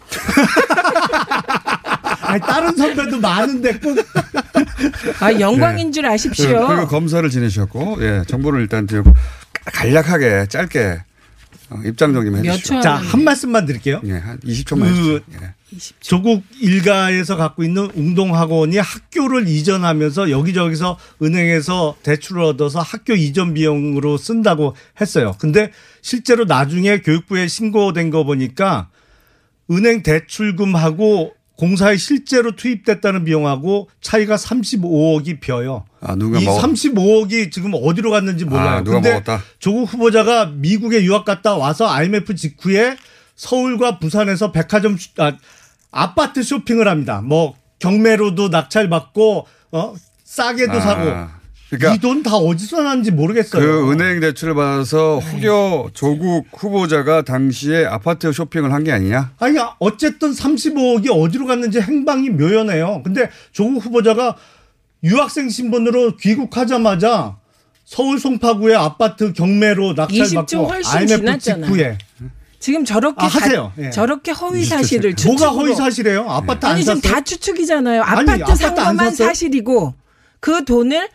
아니, 2.21 2.39
다른 2.41 2.75
선배도 2.75 3.19
많은데 3.19 3.77
꼭 3.79 3.97
아, 5.19 5.31
영광인 5.39 5.91
줄 5.91 6.05
아십시오. 6.05 6.67
그리고 6.67 6.87
검사를 6.87 7.27
지내셨고 7.29 7.97
예, 8.01 8.23
정보를 8.27 8.61
일단 8.61 8.87
드리고 8.87 9.13
간략하게 9.65 10.47
짧게 10.49 10.79
어, 10.89 10.99
입장 11.85 12.13
정리만 12.13 12.41
몇 12.41 12.51
해주시죠. 12.53 12.75
초 12.75 12.81
자, 12.81 12.95
한 12.95 13.23
말씀만 13.23 13.65
드릴게요. 13.65 14.01
예, 14.05 14.13
한 14.13 14.39
20초만 14.39 14.79
그- 14.79 14.85
해주세요. 14.87 15.19
예. 15.41 15.53
조국 15.99 16.43
일가에서 16.59 17.35
갖고 17.35 17.63
있는 17.63 17.89
웅동학원이 17.95 18.77
학교를 18.77 19.47
이전하면서 19.47 20.29
여기저기서 20.29 20.99
은행에서 21.21 21.95
대출을 22.03 22.43
얻어서 22.43 22.79
학교 22.79 23.13
이전 23.13 23.55
비용으로 23.55 24.17
쓴다고 24.17 24.75
했어요. 25.01 25.35
근데 25.39 25.71
실제로 26.03 26.45
나중에 26.45 26.99
교육부에 27.01 27.47
신고된 27.47 28.11
거 28.11 28.23
보니까 28.23 28.89
은행 29.71 30.03
대출금하고 30.03 31.33
공사에 31.55 31.97
실제로 31.97 32.55
투입됐다는 32.55 33.25
비용하고 33.25 33.87
차이가 34.01 34.35
35억이 34.35 35.39
벼요. 35.39 35.85
아, 36.01 36.15
누가 36.15 36.39
이 36.39 36.45
먹었- 36.45 36.61
35억이 36.61 37.51
지금 37.51 37.71
어디로 37.75 38.09
갔는지 38.11 38.45
몰라요. 38.45 38.69
아, 38.77 38.83
누가 38.83 38.97
근데 38.97 39.11
먹었다? 39.11 39.43
조국 39.59 39.83
후보자가 39.93 40.47
미국에 40.47 41.03
유학 41.03 41.25
갔다 41.25 41.55
와서 41.55 41.87
IMF 41.87 42.35
직후에 42.35 42.97
서울과 43.35 43.99
부산에서 43.99 44.51
백화점 44.51 44.97
슈- 44.97 45.09
아, 45.17 45.37
아파트 45.91 46.41
쇼핑을 46.41 46.87
합니다. 46.87 47.21
뭐 47.21 47.55
경매로도 47.79 48.49
낙찰 48.49 48.89
받고 48.89 49.45
어 49.71 49.93
싸게도 50.23 50.71
아, 50.73 50.79
사고 50.81 51.09
그러니까 51.77 51.95
이 51.95 51.99
돈 51.99 52.23
다 52.23 52.35
어디서 52.35 52.83
났는지 52.83 53.11
모르겠어요. 53.11 53.61
그 53.61 53.91
은행 53.91 54.19
대출을 54.19 54.53
받아서 54.55 55.19
후교 55.19 55.89
조국 55.93 56.45
후보자가 56.53 57.23
당시에 57.23 57.85
아파트 57.85 58.31
쇼핑을 58.31 58.71
한 58.73 58.83
게 58.83 58.91
아니냐? 58.91 59.31
아니 59.39 59.57
어쨌든 59.79 60.31
35억이 60.31 61.09
어디로 61.11 61.45
갔는지 61.45 61.79
행방이 61.79 62.29
묘연해요. 62.31 63.01
근데 63.03 63.29
조국 63.51 63.85
후보자가 63.85 64.35
유학생 65.03 65.49
신분으로 65.49 66.17
귀국하자마자 66.17 67.37
서울 67.85 68.19
송파구의 68.19 68.75
아파트 68.75 69.33
경매로 69.33 69.93
20조 69.93 69.95
낙찰받고 69.95 70.65
훨씬 70.67 70.97
IMF. 70.97 71.37
직후에 71.39 71.97
지금 72.59 72.85
저렇게 72.85 73.25
아, 73.25 73.27
가- 73.27 73.39
하세요. 73.39 73.73
예. 73.77 73.89
저렇게 73.89 74.31
허위 74.31 74.63
사실을 74.63 75.15
추측으로 75.15 75.37
뭐가 75.51 75.51
허위 75.61 75.75
사실이에요? 75.75 76.25
아파트 76.29 76.65
안 76.65 76.71
아니 76.73 76.83
지금 76.85 77.01
샀어요? 77.01 77.13
다 77.15 77.21
추측이잖아요. 77.21 78.01
아니, 78.03 78.29
아파트 78.41 78.73
것만 78.73 78.97
샀어요? 79.11 79.27
사실이고 79.27 79.93
그 80.39 80.63
돈을 80.63 81.09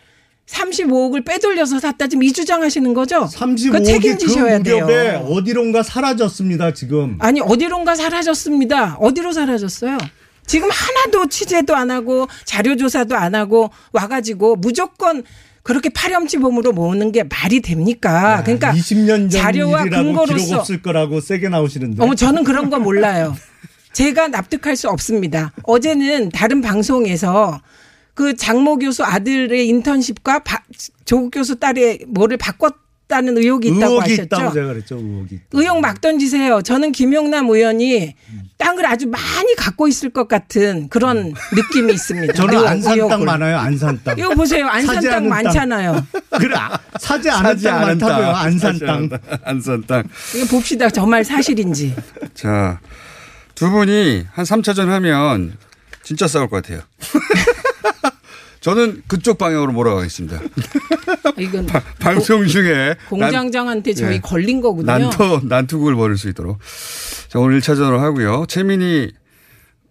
35억을 0.51 1.25
빼돌려서 1.25 1.79
샀다 1.79 2.07
지금 2.07 2.23
이 2.23 2.31
주장 2.33 2.63
하시는 2.63 2.93
거죠? 2.93 3.27
그거 3.27 3.45
35억이 3.45 3.71
그 3.71 3.83
책임지셔야 3.83 4.59
무렵에 4.59 4.87
돼요. 4.87 5.27
어디론가 5.29 5.83
사라졌습니다. 5.83 6.73
지금. 6.73 7.17
아니 7.19 7.39
어디론가 7.39 7.95
사라졌습니다. 7.95 8.97
어디로 8.99 9.31
사라졌어요? 9.31 9.97
지금 10.45 10.69
하나도 10.71 11.27
취재도 11.27 11.75
안 11.75 11.91
하고 11.91 12.27
자료 12.45 12.75
조사도 12.75 13.15
안 13.15 13.35
하고 13.35 13.69
와 13.91 14.07
가지고 14.07 14.55
무조건 14.55 15.23
그렇게 15.61 15.89
파렴치범으로 15.89 16.71
모으는 16.71 17.11
게 17.11 17.23
말이 17.23 17.61
됩니까? 17.61 18.41
그러니까 18.43 18.73
20년 18.73 19.07
전 19.07 19.29
자료와 19.29 19.81
일이라고 19.81 20.03
기록 20.03 20.25
근거로서 20.25 20.59
없을 20.59 20.81
거라고 20.81 21.21
세게 21.21 21.49
나오시는데. 21.49 22.01
어머 22.03 22.15
저는 22.15 22.43
그런 22.43 22.71
거 22.71 22.79
몰라요. 22.79 23.35
제가 23.93 24.29
납득할 24.29 24.75
수 24.75 24.89
없습니다. 24.89 25.51
어제는 25.63 26.29
다른 26.29 26.61
방송에서 26.61 27.61
그 28.19 28.35
장모 28.35 28.79
교수 28.79 29.05
아들의 29.05 29.65
인턴십과 29.69 30.39
바- 30.39 30.61
조국 31.05 31.31
교수 31.31 31.55
딸의 31.55 31.99
뭐를 32.09 32.35
바꿨 32.35 32.71
다는 33.07 33.37
의혹이 33.37 33.69
있다고 33.69 33.93
의혹이 33.93 34.11
하셨죠. 34.11 34.23
있다고 34.23 34.53
제가 34.53 34.67
그랬죠. 34.67 34.95
의혹이. 34.97 35.35
있다. 35.35 35.43
의혹 35.53 35.79
막 35.79 36.01
던지세요. 36.01 36.61
저는 36.61 36.91
김용남 36.91 37.47
의원이 37.49 38.13
땅을 38.57 38.85
아주 38.85 39.07
많이 39.07 39.55
갖고 39.55 39.87
있을 39.87 40.09
것 40.09 40.27
같은 40.27 40.89
그런 40.89 41.33
느낌이 41.53 41.93
있습니다. 41.93 42.33
저는 42.33 42.57
안산 42.67 42.81
땅 42.83 42.93
의혹을. 43.07 43.25
많아요. 43.25 43.57
안산 43.57 44.01
땅. 44.03 44.19
이거 44.19 44.35
보세요. 44.35 44.67
안산 44.67 45.01
땅. 45.01 45.29
많잖아요. 45.29 46.05
그래 46.37 46.55
아, 46.57 46.77
사지 46.99 47.29
않은 47.29 47.41
사지 47.51 47.63
땅 47.63 47.81
많다고요. 47.81 48.25
땅. 48.33 48.35
안산 48.35 48.79
땅. 48.79 49.09
안산 49.45 49.83
땅. 49.87 50.03
이거 50.35 50.45
봅시다. 50.47 50.89
정말 50.89 51.23
사실인지. 51.23 51.95
자, 52.33 52.81
두 53.55 53.69
분이 53.71 54.25
한 54.33 54.43
3차전 54.43 54.87
하면 54.87 55.53
진짜 56.03 56.27
싸울 56.27 56.49
것 56.49 56.61
같아요. 56.61 56.81
저는 58.61 59.03
그쪽 59.07 59.37
방향으로 59.37 59.71
몰아가겠습니다. 59.71 60.39
이건 61.39 61.67
방송 61.99 62.45
중에 62.45 62.95
공장장한테 63.09 63.93
저희 63.93 64.15
예. 64.15 64.19
걸린 64.19 64.59
거거든요. 64.61 64.91
난투, 64.91 65.41
난투극을 65.43 65.95
벌일 65.95 66.17
수 66.17 66.27
있도록. 66.29 66.59
자, 67.29 67.39
오늘 67.39 67.59
1차전으로 67.59 67.97
하고요. 67.99 68.45
최민희 68.47 69.11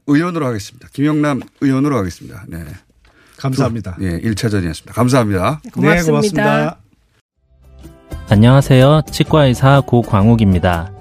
의원으로 0.07 0.46
하겠습니다. 0.46 0.88
김영남 0.92 1.40
의원으로 1.61 1.96
하겠습니다. 1.96 2.44
네. 2.48 2.64
감사합니다. 3.38 3.96
예, 4.00 4.20
1차전이었습니다. 4.20 4.92
감사합니다. 4.92 5.61
고맙습니다. 5.72 5.94
네, 5.94 6.02
고맙습니다. 6.02 6.78
안녕하세요. 8.31 9.02
치과의사 9.11 9.83
고광욱입니다. 9.87 10.92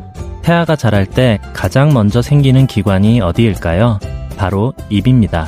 태아가 0.44 0.76
자랄 0.78 1.06
때 1.06 1.40
가장 1.54 1.94
먼저 1.94 2.22
생기는 2.22 2.68
기관이 2.68 3.20
어디일까요? 3.20 4.00
바로 4.38 4.74
입입니다. 4.90 5.48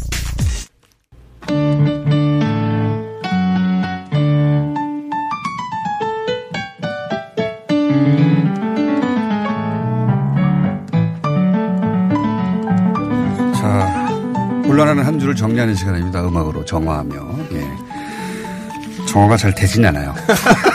자, 13.61 14.09
곤란하는 14.65 15.05
한 15.05 15.19
주를 15.19 15.35
정리하는 15.35 15.75
시간입니다. 15.75 16.25
음악으로 16.27 16.65
정화하며. 16.65 17.13
예. 17.53 19.05
정화가 19.07 19.37
잘 19.37 19.53
되진 19.53 19.85
않아요. 19.85 20.15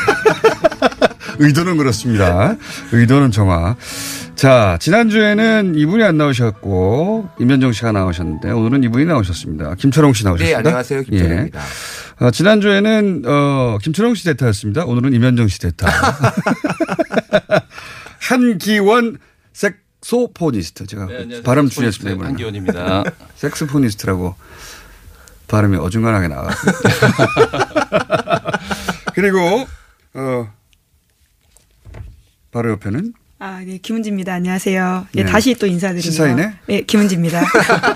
의도는 1.38 1.77
그렇습니다. 1.77 2.57
의도는 2.92 3.31
정화. 3.31 3.77
자, 4.35 4.77
지난주에는 4.81 5.75
이분이 5.77 6.03
안 6.03 6.16
나오셨고, 6.18 7.31
임현정 7.40 7.72
씨가 7.72 7.92
나오셨는데, 7.92 8.51
오늘은 8.51 8.85
이분이 8.85 9.07
나오셨습니다. 9.07 9.75
김철홍 9.77 10.12
씨 10.12 10.25
나오셨습니다. 10.25 10.62
네, 10.62 10.68
안녕하세요. 10.68 11.03
김철홍입니다. 11.03 11.61
예. 11.61 12.25
어, 12.25 12.31
지난주에는, 12.31 13.22
어, 13.27 13.79
김철홍 13.83 14.14
씨 14.14 14.25
대타였습니다. 14.25 14.85
오늘은 14.85 15.14
임현정 15.14 15.49
씨 15.49 15.59
대타. 15.61 15.87
한기원 18.20 19.18
색소포니스트. 19.53 20.87
제가 20.87 21.09
발음 21.44 21.68
주의했습니다. 21.68 22.11
이번에는. 22.11 22.27
한기원입니다. 22.31 23.05
색스포니스트라고 23.37 24.35
발음이 25.49 25.77
어중간하게 25.77 26.29
나와. 26.29 26.49
그리고 29.14 29.66
어 30.14 30.53
바로 32.57 32.71
옆에는 32.71 33.12
아, 33.38 33.61
네, 33.66 33.77
김은지입니다. 33.77 34.33
안녕하세요. 34.33 35.09
예, 35.16 35.25
네. 35.25 35.31
다시 35.31 35.55
또 35.57 35.66
인사드립니다. 35.66 36.11
시사인의? 36.11 36.53
네, 36.69 36.81
김은지입니다. 36.81 37.42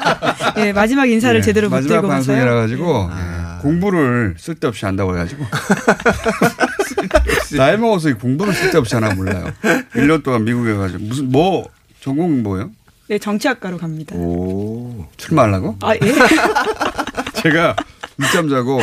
예, 0.61 0.75
마지막 0.75 1.09
인사를 1.09 1.39
예, 1.39 1.43
제대로 1.43 1.71
못 1.71 1.77
마지막 1.77 1.95
드리고 1.95 2.09
방송이라. 2.09 2.55
가지고 2.57 3.09
예, 3.11 3.63
공부를 3.63 4.35
쓸데없이 4.39 4.85
한다고 4.85 5.15
해 5.15 5.21
가지고 5.21 5.47
나이 7.57 7.79
먹어서 7.79 8.11
이 8.11 8.13
공부를 8.13 8.53
쓸데없이 8.53 8.95
하나 8.97 9.15
몰라요. 9.15 9.51
1년 9.95 10.23
동안 10.23 10.45
미국에 10.45 10.75
가지고 10.75 11.05
무슨 11.05 11.33
뭐 11.33 11.67
전공 12.03 12.43
뭐예요? 12.43 12.71
네, 13.09 13.19
정치학과로 13.19 13.79
갑니다. 13.79 14.15
출마하려고? 15.17 15.79
아, 15.81 15.95
예? 15.95 16.01
제가 17.41 17.77
늦잠 18.19 18.51
자고 18.51 18.83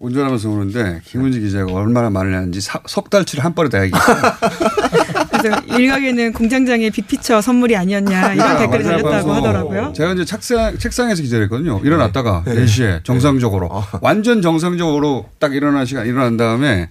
운전하면서 0.00 0.48
오는데 0.50 1.00
김은지 1.04 1.40
기자가 1.40 1.72
얼마나 1.72 2.10
말을 2.10 2.34
하는지 2.34 2.60
사- 2.60 2.80
석 2.86 3.10
달치를 3.10 3.44
한 3.44 3.54
번에 3.54 3.68
다 3.68 3.82
얘기했어요. 3.84 4.16
그래서 5.30 5.60
일각에는 5.78 6.32
공장장의 6.32 6.90
빅피처 6.90 7.40
선물이 7.40 7.76
아니었냐 7.76 8.34
이런 8.34 8.58
댓글이 8.58 8.84
맞아요. 8.84 9.02
달렸다고. 9.02 9.32
하더라고요. 9.32 9.92
제가 9.94 10.12
이제 10.12 10.24
책상, 10.24 10.76
책상에서 10.78 11.22
기다렸거든요. 11.22 11.80
일어났다가 11.84 12.42
4시에 12.46 13.04
정상적으로. 13.04 13.70
완전 14.00 14.42
정상적으로 14.42 15.28
딱 15.38 15.54
일어난 15.54 15.86
시간 15.86 16.06
일어난 16.06 16.36
다음에 16.36 16.90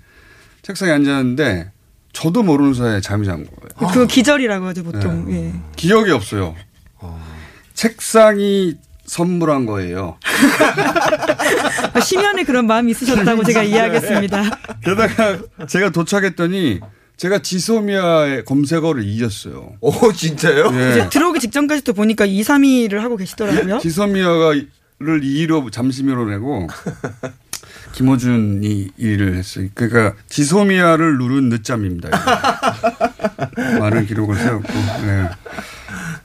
책상에 0.62 0.92
앉았는데 0.94 1.72
저도 2.14 2.44
모르는 2.44 2.74
사이에 2.74 3.02
잠이 3.02 3.26
잔 3.26 3.38
거예요. 3.46 3.92
그거 3.92 4.06
기절이라고 4.06 4.66
하죠, 4.68 4.84
보통. 4.84 5.26
네. 5.28 5.48
예. 5.48 5.54
기억이 5.76 6.12
없어요. 6.12 6.56
책상이 7.74 8.76
선물한 9.06 9.66
거예요. 9.66 10.16
아, 11.94 12.00
심연에 12.00 12.44
그런 12.44 12.68
마음이 12.68 12.92
있으셨다고 12.92 13.44
제가 13.44 13.64
이해하겠습니다. 13.64 14.44
게다가 14.84 15.40
제가 15.68 15.90
도착했더니 15.92 16.80
제가 17.18 17.40
지소미아의 17.40 18.46
검색어를 18.46 19.04
잊었어요. 19.04 19.74
오, 19.82 20.12
진짜요? 20.12 20.72
예. 20.74 20.92
이제 20.92 21.10
들어오기 21.10 21.40
직전까지 21.40 21.84
또 21.84 21.94
보니까 21.94 22.26
2, 22.26 22.42
3위를 22.42 23.00
하고 23.00 23.16
계시더라고요. 23.18 23.80
지소미아가를 23.80 24.68
2위로 25.00 25.72
잠시 25.72 26.04
밀어내고 26.04 26.68
김호준이 27.94 28.90
1위를 29.00 29.36
했어요. 29.36 29.68
그러니까 29.76 30.16
지소미아를 30.28 31.18
누른 31.20 31.50
늦잠입니다. 31.50 32.10
많은 33.80 34.08
기록을 34.08 34.36
세웠고. 34.36 34.74
네. 35.06 35.30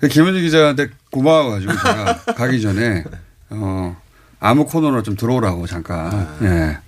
그 0.01 0.09
김은지 0.09 0.41
기자한테 0.41 0.89
고마워가지고 1.11 1.73
제가 1.73 2.17
가기 2.35 2.61
전에 2.63 3.05
어 3.51 3.97
아무 4.41 4.67
코너로 4.67 5.03
좀 5.03 5.17
들어오라고 5.17 5.67
잠깐. 5.67 6.29
예. 6.43 6.79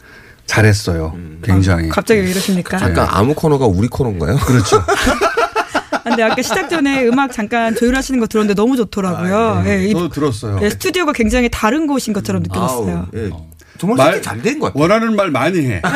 잘했어요. 0.46 1.16
굉장히. 1.42 1.88
갑자기 1.88 2.20
왜 2.22 2.30
이러십니까? 2.30 2.78
잠깐 2.78 3.06
아무 3.10 3.34
코너가 3.34 3.66
우리 3.66 3.86
코너인가요? 3.88 4.36
그렇죠. 4.38 4.82
아, 5.92 6.02
근데 6.02 6.22
아까 6.24 6.42
시작 6.42 6.68
전에 6.68 7.04
음악 7.06 7.30
잠깐 7.32 7.74
조율하시는 7.76 8.18
거 8.18 8.26
들었는데 8.26 8.54
너무 8.60 8.76
좋더라고요. 8.76 9.62
예, 9.66 9.84
이- 9.86 9.92
저도 9.92 10.08
들었어요. 10.08 10.58
예, 10.62 10.70
스튜디오가 10.70 11.12
굉장히 11.12 11.48
다른 11.50 11.86
곳인 11.86 12.12
것처럼 12.12 12.42
느껴졌어요. 12.42 12.96
아우, 13.12 13.18
예. 13.20 13.30
정말 13.78 14.08
세팅 14.14 14.22
잘된 14.22 14.58
것 14.58 14.66
같아요. 14.68 14.82
원하는 14.82 15.14
말 15.16 15.30
많이 15.30 15.60
해. 15.66 15.80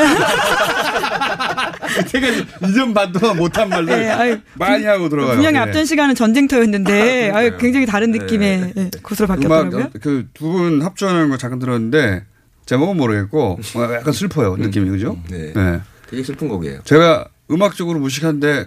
제가 2.09 2.27
2년 2.61 2.94
반 2.94 3.12
동안 3.12 3.37
못한 3.37 3.68
말들 3.68 3.92
예, 4.03 4.09
아유, 4.11 4.38
많이 4.55 4.85
하고 4.85 5.09
들어가요. 5.09 5.35
분명히 5.35 5.57
예. 5.57 5.61
앞전 5.61 5.85
시간은 5.85 6.14
전쟁터였는데 6.14 7.31
아유, 7.31 7.57
굉장히 7.59 7.87
다른 7.87 8.11
느낌의 8.11 8.73
예, 8.77 8.90
곳으로 9.03 9.29
바뀌었더라고요. 9.29 9.90
그 10.01 10.27
두 10.35 10.51
분 10.53 10.83
합주하는 10.83 11.29
거 11.31 11.37
잠깐 11.37 11.59
들었는데 11.59 12.25
제목은 12.66 12.97
모르겠고 12.97 13.59
어, 13.77 13.83
약간 13.94 14.12
슬퍼요 14.12 14.57
느낌이 14.57 14.88
그죠? 14.90 15.18
네. 15.31 15.53
네. 15.55 15.81
되게 16.09 16.23
슬픈 16.23 16.49
곡이에요. 16.49 16.81
제가 16.85 17.29
음악적으로 17.51 17.99
무식한데 17.99 18.66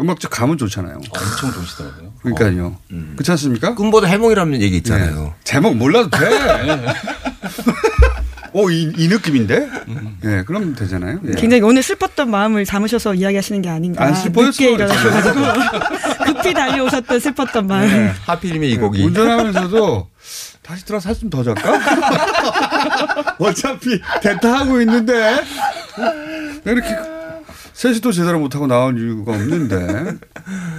음악적 0.00 0.30
감은 0.30 0.56
좋잖아요. 0.58 0.94
엄청 0.96 1.52
좋으시더라고요. 1.52 2.12
그러니까요. 2.22 2.76
그렇지 3.14 3.30
않습니까? 3.32 3.74
꿈보다 3.74 4.06
해몽이라는 4.08 4.60
얘기 4.62 4.76
있잖아요. 4.78 5.14
네. 5.24 5.32
제목 5.44 5.76
몰라도 5.76 6.08
돼. 6.10 6.18
오, 8.54 8.70
이, 8.70 8.92
이 8.96 9.08
느낌인데? 9.08 9.68
예, 10.24 10.42
그럼 10.46 10.74
되잖아요. 10.74 11.20
예. 11.26 11.32
굉장히 11.32 11.62
오늘 11.62 11.82
슬펐던 11.82 12.30
마음을 12.30 12.66
담으셔서 12.66 13.14
이야기하시는 13.14 13.62
게 13.62 13.68
아닌가. 13.70 14.04
안 14.04 14.14
슬퍼요, 14.14 14.46
늦게 14.46 14.66
슬퍼요. 14.68 14.74
일어나셔가지고 14.88 16.24
급히 16.26 16.52
달려오셨던 16.54 17.20
슬펐던 17.20 17.66
마음. 17.66 17.88
네. 17.88 18.12
하필이면 18.26 18.68
이 18.68 18.76
곡이. 18.76 19.02
운전하면서도 19.04 20.08
다시 20.62 20.84
들어서 20.84 21.08
살좀더 21.08 21.42
잘까? 21.44 21.80
어차피 23.38 24.00
대타하고 24.22 24.80
있는데 24.82 25.40
왜 26.64 26.72
이렇게 26.72 26.88
세시도 27.72 28.12
제대로 28.12 28.38
못하고 28.38 28.66
나온 28.66 28.96
이유가 28.98 29.32
없는데 29.32 30.18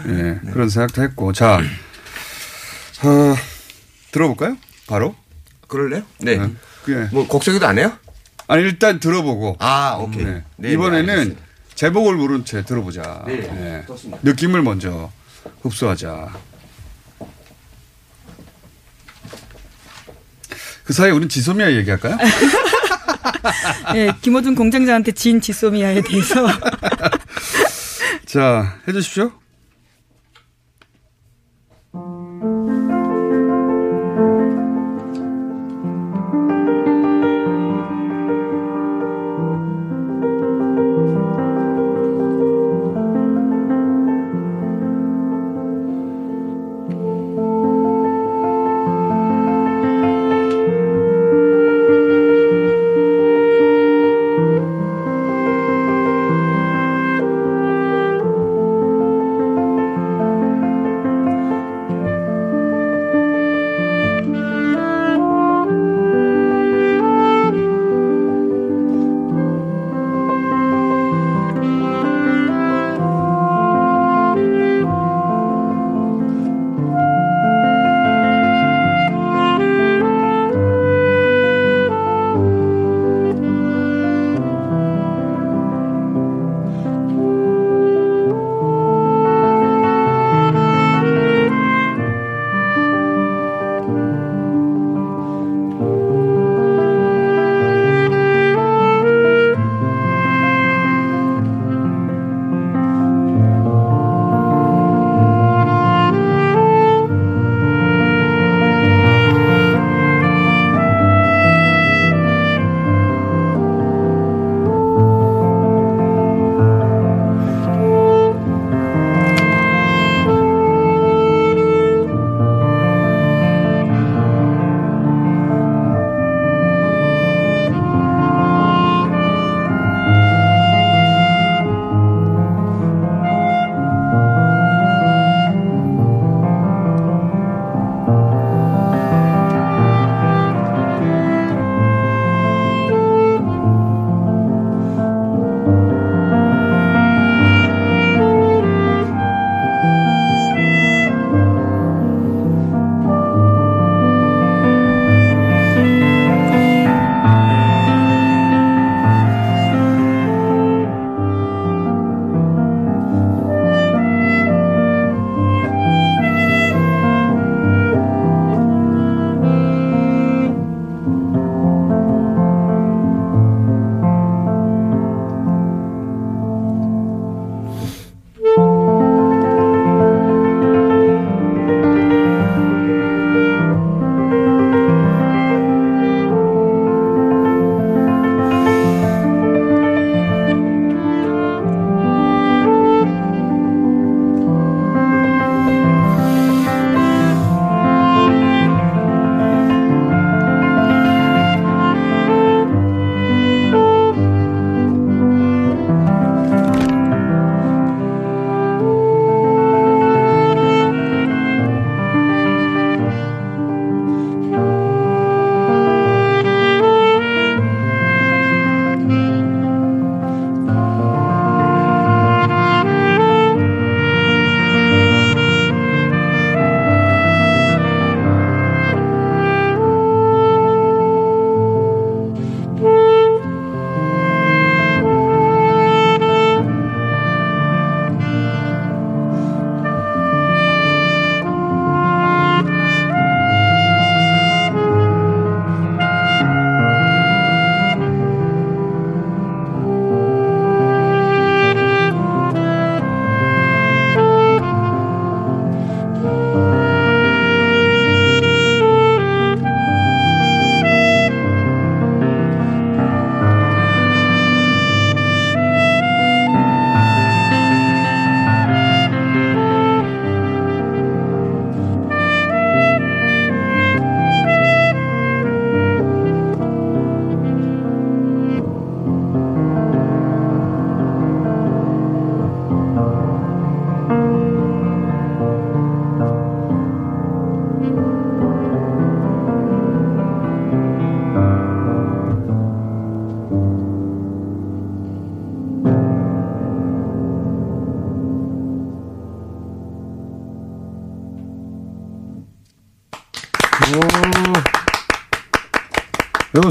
예, 0.07 0.39
그런 0.51 0.69
생각도 0.69 1.01
했고 1.03 1.33
자 1.33 1.59
어, 3.03 3.35
들어볼까요? 4.11 4.55
바로 4.87 5.15
그럴래요? 5.67 6.03
네. 6.19 6.39
예. 6.89 7.07
뭐 7.11 7.27
곡소개도 7.27 7.65
안 7.65 7.77
해요? 7.79 7.97
아니 8.47 8.63
일단 8.63 8.99
들어보고 8.99 9.57
아, 9.59 9.97
오케이. 10.01 10.23
네. 10.23 10.43
네, 10.57 10.71
이번에는 10.73 11.05
네, 11.05 11.11
알겠습니다. 11.11 11.41
제목을 11.75 12.15
모른 12.15 12.45
채 12.45 12.63
들어보자. 12.63 13.23
네, 13.27 13.33
예. 13.81 13.85
좋습니다. 13.87 14.19
느낌을 14.23 14.61
먼저 14.61 15.11
흡수하자. 15.61 16.29
그 20.83 20.91
사이에 20.93 21.11
우린 21.11 21.29
지소미아 21.29 21.71
얘기할까요? 21.71 22.17
예, 23.95 24.11
김호준 24.21 24.55
공장장한테 24.55 25.13
진 25.13 25.39
지소미아에 25.39 26.01
대해서 26.01 26.45
자, 28.27 28.75
해주십시오. 28.87 29.31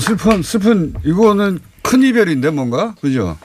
슬픈, 0.02 0.42
슬픈, 0.42 0.94
이거는 1.04 1.60
큰 1.82 2.02
이별인데 2.02 2.50
뭔가? 2.50 2.94
그죠? 3.00 3.36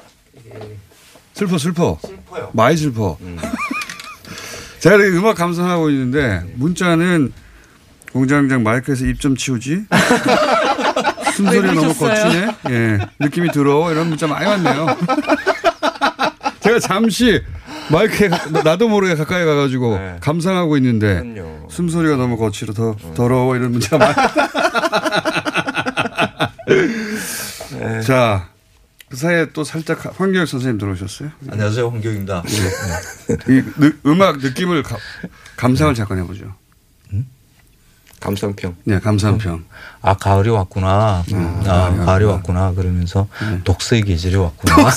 슬퍼, 1.34 1.58
슬퍼. 1.58 1.98
슬퍼요. 2.04 2.50
많이 2.54 2.76
슬퍼. 2.76 3.18
제가 4.80 4.96
이렇게 4.96 5.18
음악 5.18 5.38
감상하고 5.38 5.90
있는데 5.92 6.42
문자는 6.56 7.32
공장장 8.14 8.64
마이크에서 8.64 9.06
입 9.06 9.20
좀 9.20 9.36
치우지? 9.36 9.86
숨소리가 11.36 11.74
너무? 11.74 11.94
거치네? 11.94 12.48
예. 12.72 12.98
느낌이 13.20 13.52
들어. 13.52 13.92
이런 13.92 14.08
문자 14.10 14.26
많이 14.28 14.46
왔네요. 14.46 14.88
제가 16.62 16.80
잠시 16.80 17.42
마이크에 17.92 18.30
가- 18.30 18.64
나도 18.64 18.90
모르게 18.90 19.16
가까이 19.16 19.46
가가지고 19.46 20.00
감상하고 20.20 20.78
있는데 20.78 21.22
숨소리가 21.70 22.16
너무 22.16 22.38
거칠어 22.38 22.74
더 22.74 22.96
더러워 23.16 23.56
이런 23.56 23.72
문자 23.72 23.98
많이. 23.98 24.14
자, 28.06 28.50
그 29.10 29.16
사이에 29.18 29.48
또 29.54 29.64
살짝 29.64 30.20
황교익 30.20 30.48
선생님 30.48 30.78
들어오셨어요? 30.80 31.30
안녕하세요, 31.52 31.90
황교익입니다. 31.90 32.44
이 33.50 33.62
느- 33.80 33.94
음악 34.06 34.38
느낌을 34.40 34.84
가- 34.84 34.98
감상을 35.56 35.94
잠깐 35.96 36.20
해보죠. 36.20 36.54
감상평. 38.20 38.76
네, 38.86 39.00
감상평. 39.00 39.64
아 40.02 40.16
가을이 40.16 40.50
왔구나. 40.50 41.24
아, 41.68 42.04
가을이 42.06 42.26
왔구나. 42.26 42.74
그러면서 42.74 43.28
독서의 43.64 44.02
계절이 44.02 44.36
왔구나. 44.36 44.76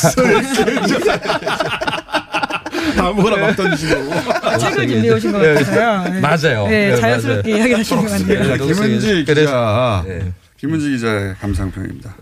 아무거나 2.99 3.37
막 3.37 3.55
던지시고. 3.57 4.11
책을 4.59 4.89
준비해 4.89 5.15
오신 5.15 5.33
것 5.33 5.39
같아서요. 5.39 6.03
네. 6.15 6.21
맞아요. 6.21 6.67
네, 6.67 6.91
네, 6.93 6.97
자연스럽게 6.97 7.51
맞아요. 7.51 7.57
이야기를 7.59 7.79
하시는 7.81 8.03
것 8.03 8.11
같네요. 8.11 8.49
자, 8.49 8.57
김은지 8.65 9.25
그래서- 9.27 9.51
기자. 9.51 10.05
네. 10.07 10.33
김은지 10.61 10.91
기자의 10.91 11.35
감상평입니다. 11.41 12.15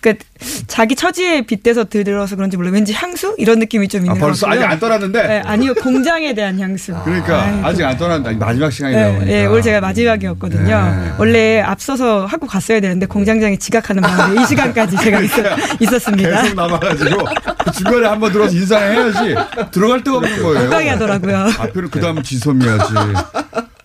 그러니까 0.00 0.24
자기 0.66 0.94
처지에 0.94 1.42
빗대서 1.42 1.84
들어서 1.84 2.36
그런지 2.36 2.56
몰라 2.56 2.70
왠지 2.70 2.92
향수 2.92 3.34
이런 3.38 3.58
느낌이 3.58 3.88
좀 3.88 4.02
있는 4.02 4.16
아, 4.16 4.18
벌써. 4.18 4.46
아직 4.48 4.62
안 4.62 4.78
떠났는데? 4.78 5.26
네, 5.26 5.42
아니요 5.44 5.74
공장에 5.74 6.32
대한 6.34 6.58
향수. 6.58 6.94
그러니까 7.04 7.42
아이고. 7.44 7.66
아직 7.66 7.84
안 7.84 7.96
떠났는데 7.98 8.38
마지막 8.38 8.70
시간이다 8.70 9.00
네, 9.00 9.12
보니까. 9.12 9.24
네, 9.26 9.46
오늘 9.46 9.62
제가 9.62 9.80
마지막이었거든요. 9.80 10.64
네. 10.64 11.12
원래 11.18 11.60
앞서서 11.60 12.24
하고 12.24 12.46
갔어야 12.46 12.80
되는데 12.80 13.04
공장장이 13.06 13.58
지각하는 13.58 14.02
바람에 14.02 14.40
이 14.40 14.46
시간까지 14.46 14.96
제가 14.96 15.20
있었, 15.20 15.98
습니다 16.00 16.42
계속 16.42 16.54
남아가지고 16.54 17.24
그 17.64 17.72
중간에 17.72 18.06
한번 18.06 18.32
들어서 18.32 18.54
인사해야지 18.54 19.34
들어갈 19.70 20.02
데가 20.02 20.16
없는 20.18 20.42
거예요. 20.42 20.64
못 20.64 20.70
가게 20.70 20.88
하더라고요. 20.90 21.36
앞에는 21.58 21.90
그 21.90 22.00
다음은 22.00 22.22
지소미야지. 22.22 22.94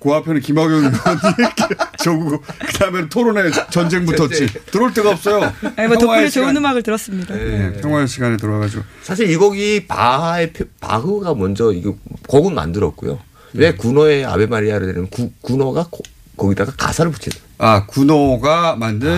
그 0.01 0.11
앞에는 0.11 0.41
김학용 0.41 0.77
의원 0.79 0.91
저고 2.03 2.41
그 2.41 2.73
다음에는 2.79 3.09
토론회 3.09 3.51
전쟁 3.69 4.05
붙었지. 4.05 4.47
들어올 4.71 4.93
데가 4.93 5.11
없어요. 5.11 5.43
아니, 5.75 5.87
뭐 5.87 5.95
덕분에 5.95 5.99
평화의 5.99 6.31
좋은 6.31 6.45
시간. 6.47 6.57
음악을 6.57 6.81
들었습니다. 6.83 7.35
네, 7.35 7.73
평화의 7.81 8.07
시간에 8.07 8.35
들어와가지고. 8.37 8.83
사실 9.03 9.29
이 9.29 9.35
곡이 9.35 9.85
바하의 9.87 10.53
표- 10.53 10.65
바흐가 10.79 11.35
먼저 11.35 11.71
이거 11.71 11.95
곡은 12.27 12.55
만들었고요. 12.55 13.19
왜 13.53 13.73
군호의 13.73 14.25
아베 14.25 14.47
마리아를 14.47 14.87
되는 14.87 15.07
구, 15.09 15.31
군호가 15.41 15.85
고- 15.91 16.01
거기다가 16.35 16.71
가사를 16.75 17.11
붙인. 17.11 17.31
아 17.59 17.85
군호가 17.85 18.75
만든 18.77 19.15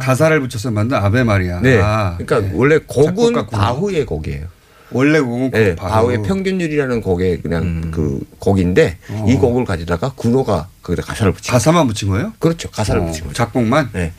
가사를 0.00 0.40
붙여서 0.40 0.70
만든 0.70 0.96
아베 0.96 1.24
마리아. 1.24 1.60
네. 1.60 1.78
아, 1.82 2.16
그러니까 2.18 2.50
원래 2.56 2.78
곡은. 2.78 3.48
바흐의 3.50 4.06
곡이에요. 4.06 4.46
원래 4.94 5.20
곡은 5.20 5.50
네, 5.50 5.76
바흐. 5.76 5.90
바흐의 5.90 6.22
평균율이라는 6.22 7.00
곡의 7.00 7.42
그냥 7.42 7.90
그 7.90 8.20
곡인데 8.38 8.98
이 9.26 9.34
곡을 9.34 9.64
가지다가 9.64 10.12
구노가 10.14 10.68
거기다 10.82 11.02
가사를 11.02 11.32
붙인. 11.32 11.52
가사만 11.52 11.86
붙인 11.86 12.08
거예요? 12.08 12.32
그렇죠. 12.38 12.70
가사를 12.70 13.00
어, 13.00 13.04
붙인 13.06 13.22
거죠. 13.24 13.34
작곡만? 13.34 13.90
네. 13.92 14.12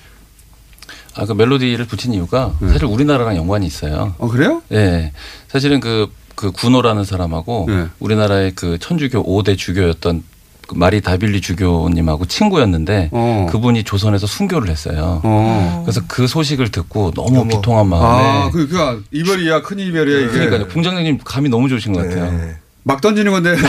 아, 1.15 1.25
그 1.25 1.33
멜로디를 1.33 1.85
붙인 1.85 2.13
이유가 2.13 2.55
사실 2.59 2.85
우리나라랑 2.85 3.35
연관이 3.37 3.67
있어요. 3.67 4.15
어, 4.17 4.27
그래요? 4.27 4.63
네. 4.69 5.13
사실은 5.47 5.79
그, 5.79 6.07
그 6.35 6.51
구노라는 6.51 7.03
사람하고 7.03 7.65
네. 7.67 7.85
우리나라의 7.99 8.53
그 8.55 8.79
천주교 8.79 9.23
5대 9.23 9.57
주교였던 9.57 10.23
그 10.23 10.32
마리 10.75 11.01
다블뤼 11.01 11.41
주교님하고 11.41 12.25
친구였는데 12.25 13.09
어. 13.11 13.47
그분이 13.51 13.83
조선에서 13.83 14.27
순교를 14.27 14.69
했어요. 14.69 15.21
어. 15.23 15.81
그래서 15.85 16.01
그 16.07 16.27
소식을 16.27 16.69
듣고 16.69 17.11
너무 17.11 17.47
비통한 17.47 17.87
마음에 17.87 18.23
아, 18.23 18.49
그, 18.51 18.67
그, 18.67 19.03
이별이야, 19.11 19.61
큰 19.61 19.79
이별이야, 19.79 20.19
이게. 20.19 20.27
그러니까요. 20.27 20.67
공장장님 20.67 21.19
감이 21.23 21.49
너무 21.49 21.69
좋으신 21.69 21.93
것 21.93 22.07
같아요. 22.07 22.53
막 22.83 23.01
던지는 23.01 23.31
건데. 23.31 23.55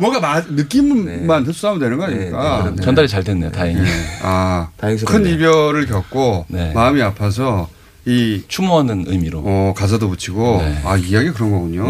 뭔가 0.00 0.18
마, 0.20 0.40
느낌만 0.40 1.44
흡수하면 1.44 1.78
되는 1.78 1.96
거 1.96 2.04
아닙니까? 2.04 2.72
네. 2.74 2.82
전달이 2.82 3.06
잘 3.06 3.22
됐네요. 3.22 3.52
다행히. 3.52 3.80
아, 4.22 4.68
다행스럽네요. 4.78 5.22
큰 5.22 5.32
이별을 5.34 5.86
겪고 5.86 6.46
네. 6.48 6.72
마음이 6.72 7.00
아파서 7.02 7.68
이 8.04 8.42
추모하는 8.48 9.04
의미로 9.06 9.42
어, 9.44 9.74
가사도 9.76 10.08
붙이고 10.08 10.60
네. 10.60 10.80
아, 10.84 10.96
이야기 10.96 11.30
그런 11.30 11.52
거군요. 11.52 11.86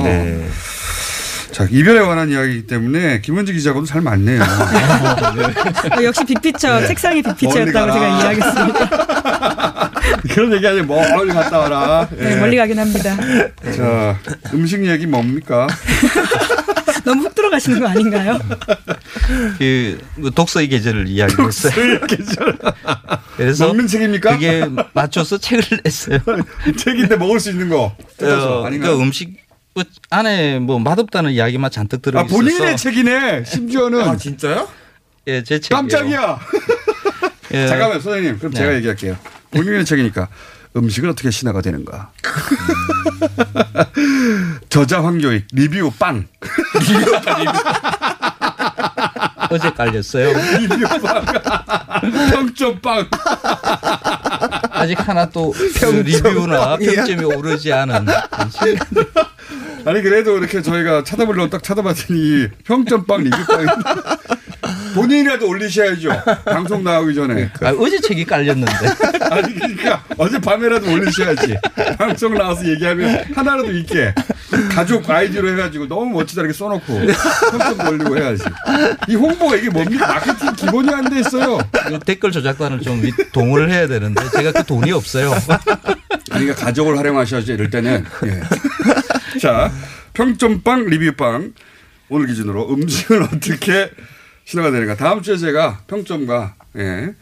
네. 1.62 1.66
자, 1.66 1.68
이별에 1.70 2.00
관한 2.00 2.30
이야기이기 2.30 2.66
때문에 2.66 3.20
김은지 3.20 3.52
기자하고도 3.52 3.86
잘 3.86 4.00
맞네요. 4.00 4.42
어, 4.42 6.02
역시 6.04 6.24
빅피처 6.24 6.86
책상이 6.86 7.22
빅피처였다고 7.22 7.92
제가. 7.92 8.20
이야기했습니다. 8.22 9.90
그런 10.30 10.52
얘기 10.52 10.66
아니고 10.66 10.86
멀리 10.94 11.32
갔다 11.32 11.58
와라. 11.58 12.08
네, 12.10 12.32
예. 12.32 12.36
멀리 12.36 12.56
가긴 12.56 12.78
합니다. 12.78 13.16
자, 13.76 14.18
음식 14.54 14.84
얘기 14.86 15.06
뭡니까? 15.06 15.66
너무 17.04 17.24
훅 17.24 17.34
들어가시는 17.34 17.80
거 17.80 17.88
아닌가요? 17.88 18.38
그 19.58 19.98
독서의 20.34 20.68
계절을 20.68 21.08
이야기했어요. 21.08 22.00
계절. 22.06 22.58
그래서 23.36 23.66
먹는 23.66 23.88
책입니까? 23.88 24.32
그게 24.34 24.68
맞춰서 24.92 25.38
책을 25.38 25.80
냈어요. 25.82 26.18
책인데 26.76 27.16
먹을 27.16 27.40
수 27.40 27.50
있는 27.50 27.68
거. 27.68 27.96
어, 28.22 28.64
아닌가요? 28.66 28.96
그 28.96 29.02
음식 29.02 29.36
뭐 29.74 29.84
안에 30.10 30.58
뭐 30.58 30.78
맛없다는 30.78 31.32
이야기만 31.32 31.70
잔뜩 31.70 32.02
들어 32.02 32.20
아, 32.20 32.22
있어서 32.24 32.36
본인의 32.36 32.76
책이네. 32.76 33.44
심지어는. 33.44 34.00
아, 34.02 34.16
진짜요? 34.16 34.68
예, 35.28 35.42
제 35.42 35.58
책. 35.60 35.70
깜짝이야. 35.70 36.38
예. 37.54 37.68
잠깐만, 37.68 38.00
선생님. 38.00 38.38
그럼 38.38 38.52
네. 38.52 38.58
제가 38.58 38.74
얘기할게요. 38.76 39.16
본인의 39.50 39.84
책이니까 39.84 40.28
음식은 40.76 41.10
어떻게 41.10 41.30
신화가 41.30 41.60
되는가. 41.60 42.10
저자 44.68 45.02
황교익 45.04 45.46
리뷰 45.52 45.90
빵. 45.98 46.26
어제 49.50 49.70
깔렸어요. 49.70 50.32
리뷰 50.58 50.88
빵. 51.02 51.24
평점 52.30 52.80
빵. 52.80 53.06
아직 54.70 54.98
하나 55.06 55.28
또그 55.28 55.72
평점 55.74 56.02
리뷰나 56.02 56.68
빵이야? 56.76 56.92
평점이 57.04 57.24
오르지 57.24 57.72
않은 57.72 58.06
아니 59.84 60.02
그래도 60.02 60.38
이렇게 60.38 60.62
저희가 60.62 61.04
찾아보려고 61.04 61.50
딱 61.50 61.62
찾아봤더니 61.62 62.48
평점 62.64 63.04
빵 63.06 63.22
리뷰 63.24 63.36
빵. 63.46 63.66
본인이라도 64.94 65.48
올리셔야죠. 65.48 66.10
방송 66.44 66.84
나오기 66.84 67.14
전에. 67.14 67.50
아, 67.62 67.70
어제 67.78 67.98
책이 68.00 68.24
깔렸는데. 68.26 68.72
아니 69.30 69.54
그러니까 69.54 70.04
어제 70.18 70.38
밤에라도 70.38 70.92
올리셔야지. 70.92 71.56
방송 71.98 72.34
나와서 72.34 72.66
얘기하면 72.68 73.24
하나라도 73.34 73.72
있게 73.72 74.14
가족 74.70 75.08
아이디로 75.08 75.50
해가지고 75.52 75.88
너무 75.88 76.06
멋지다 76.10 76.42
이렇게 76.42 76.56
써놓고 76.56 77.00
평점 77.50 77.88
올리고 77.88 78.16
해야지. 78.18 78.44
이 79.08 79.14
홍보가 79.14 79.56
이게 79.56 79.70
뭡니까? 79.70 80.06
마케팅 80.08 80.52
기본이 80.54 80.90
안 80.92 81.08
돼 81.08 81.20
있어요. 81.20 81.58
그 81.72 81.98
댓글 82.00 82.30
조작단을 82.30 82.80
좀 82.82 83.02
윗- 83.02 83.32
동원을 83.32 83.70
해야 83.70 83.86
되는데 83.88 84.22
제가 84.30 84.52
그 84.52 84.64
돈이 84.64 84.92
없어요. 84.92 85.32
아니 86.30 86.44
그러니까 86.44 86.54
가족을 86.66 86.98
활용하셔야지 86.98 87.52
이럴 87.54 87.70
때는. 87.70 88.04
예. 88.26 88.40
자 89.40 89.72
평점빵 90.14 90.86
리뷰빵 90.86 91.54
오늘 92.08 92.26
기준으로 92.26 92.70
음식은 92.72 93.22
어떻게 93.32 93.90
신화가 94.44 94.70
되는가. 94.70 94.96
다음 94.96 95.22
주에 95.22 95.36
제가 95.36 95.80
평점과 95.86 96.54
예, 96.78 97.14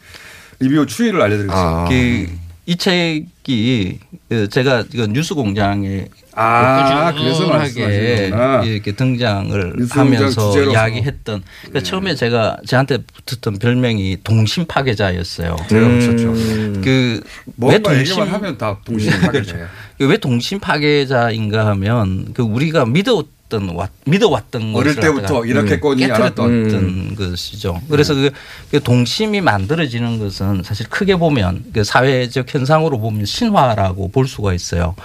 리뷰 0.59 0.85
추이를 0.85 1.21
알려드리겠습니다. 1.21 1.85
그이 1.87 2.75
책이 2.77 3.99
그 4.29 4.49
제가 4.49 4.85
이거 4.93 5.07
뉴스 5.07 5.33
공장에 5.33 6.07
아, 6.33 7.13
그래서 7.13 7.47
말씀하시는구나. 7.47 8.63
이렇게 8.63 8.93
등장을 8.93 9.75
하면서. 9.89 10.61
이야기했던 10.71 11.43
그러니까 11.63 11.79
처음에 11.83 12.15
제가 12.15 12.57
저한테 12.65 12.99
붙었던 13.25 13.59
별명이 13.59 14.17
동심 14.23 14.65
파괴자였어요. 14.65 15.57
제가 15.69 15.87
붙였죠. 15.87 16.33
그왜 16.81 17.19
뭔가 17.55 17.79
동심 17.79 17.99
얘기만 17.99 18.27
하면 18.29 18.57
다 18.57 18.79
동심 18.85 19.11
파괴자예요. 19.19 19.67
그왜 20.01 20.17
동심 20.17 20.59
파괴자인가 20.59 21.67
하면 21.67 22.33
그 22.33 22.41
우리가 22.41 22.85
믿었던 22.87 23.69
왔- 23.75 23.91
믿어왔던 24.05 24.73
어릴 24.75 24.95
때부터 24.95 25.21
갖다가 25.21 25.45
이렇게거니 25.45 26.07
깨뜨렸던 26.07 26.61
알았던. 26.71 27.15
것이죠. 27.15 27.79
그래서 27.87 28.15
그, 28.15 28.31
그 28.71 28.81
동심이 28.81 29.41
만들어지는 29.41 30.17
것은 30.17 30.63
사실 30.63 30.87
크게 30.89 31.17
보면 31.17 31.65
그 31.71 31.83
사회적 31.83 32.51
현상으로 32.51 32.99
보면 32.99 33.25
신화라고 33.25 34.07
볼 34.09 34.27
수가 34.27 34.55
있어요. 34.55 34.95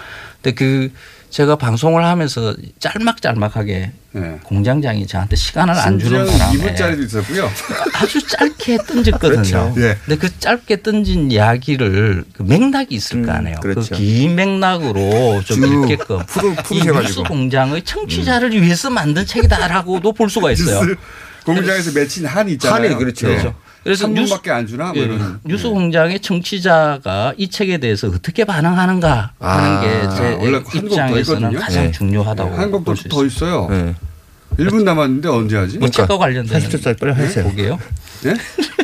근데 0.41 0.55
그 0.55 0.91
제가 1.37 1.57
방송을 1.57 2.03
하면서 2.03 2.55
짤막짤막하게 2.79 3.93
네. 4.13 4.41
공장장이 4.43 5.07
저한테 5.07 5.37
시간을 5.37 5.75
안 5.75 5.99
주는 5.99 6.25
바람에 6.25 6.57
2분짜리도 6.59 7.05
있었고요. 7.05 7.51
아주 7.93 8.27
짧게 8.27 8.79
던졌거든요. 8.79 9.43
그렇죠. 9.43 9.75
예. 9.77 9.99
근데 10.07 10.17
그 10.17 10.39
짧게 10.41 10.81
던진 10.81 11.31
이야기를 11.31 12.25
그 12.33 12.43
맥락이 12.43 12.95
있을 12.95 13.21
거 13.21 13.33
아니에요. 13.33 13.57
그 13.61 13.69
그렇죠. 13.69 13.95
긴 13.97 14.35
맥락으로 14.35 15.43
좀쭉 15.45 15.91
있게끔 15.91 16.21
풀어- 16.25 16.55
이. 16.71 16.81
뉴스 17.03 17.23
공장의 17.25 17.83
청취자를 17.83 18.59
위해서 18.63 18.89
만든 18.89 19.27
책이다라고도 19.27 20.15
볼 20.15 20.31
수가 20.31 20.53
있어요. 20.53 20.97
공장에서 21.45 21.93
맺힌 21.93 22.25
한이 22.25 22.53
있잖아요. 22.53 22.83
한이 22.93 22.95
그렇죠. 22.97 23.31
예. 23.31 23.53
그래서 23.87 24.09
3분밖에 24.09 24.49
안 24.51 24.67
주나? 24.67 24.87
뭐 24.87 24.97
예, 24.97 25.03
이런. 25.03 25.39
뉴스 25.45 25.69
공장의 25.69 26.19
청취자가 26.19 27.35
이 27.37 27.49
책에 27.49 27.79
대해서 27.79 28.09
어떻게 28.09 28.45
반응하는가 28.45 29.31
하는 29.39 29.71
아, 29.77 29.81
게제 29.81 30.33
원래 30.41 30.57
한곡더 30.57 30.79
입장에서는. 30.79 31.55
가장 31.55 31.85
네. 31.85 31.93
중요하다고 31.93 32.57
한 32.57 32.71
곡도 32.73 32.85
볼수더 32.85 33.25
있어요. 33.27 33.69
네. 33.71 33.95
1분 34.59 34.83
남았는데 34.83 35.29
언제 35.29 35.57
하지? 35.57 35.79
뭐 35.79 35.89
책과 35.89 36.19
관련된 36.19 36.61
40초짜리 36.61 36.99
빨리 36.99 37.13
하세요. 37.13 37.45
보게요. 37.45 37.79
예? 38.25 38.35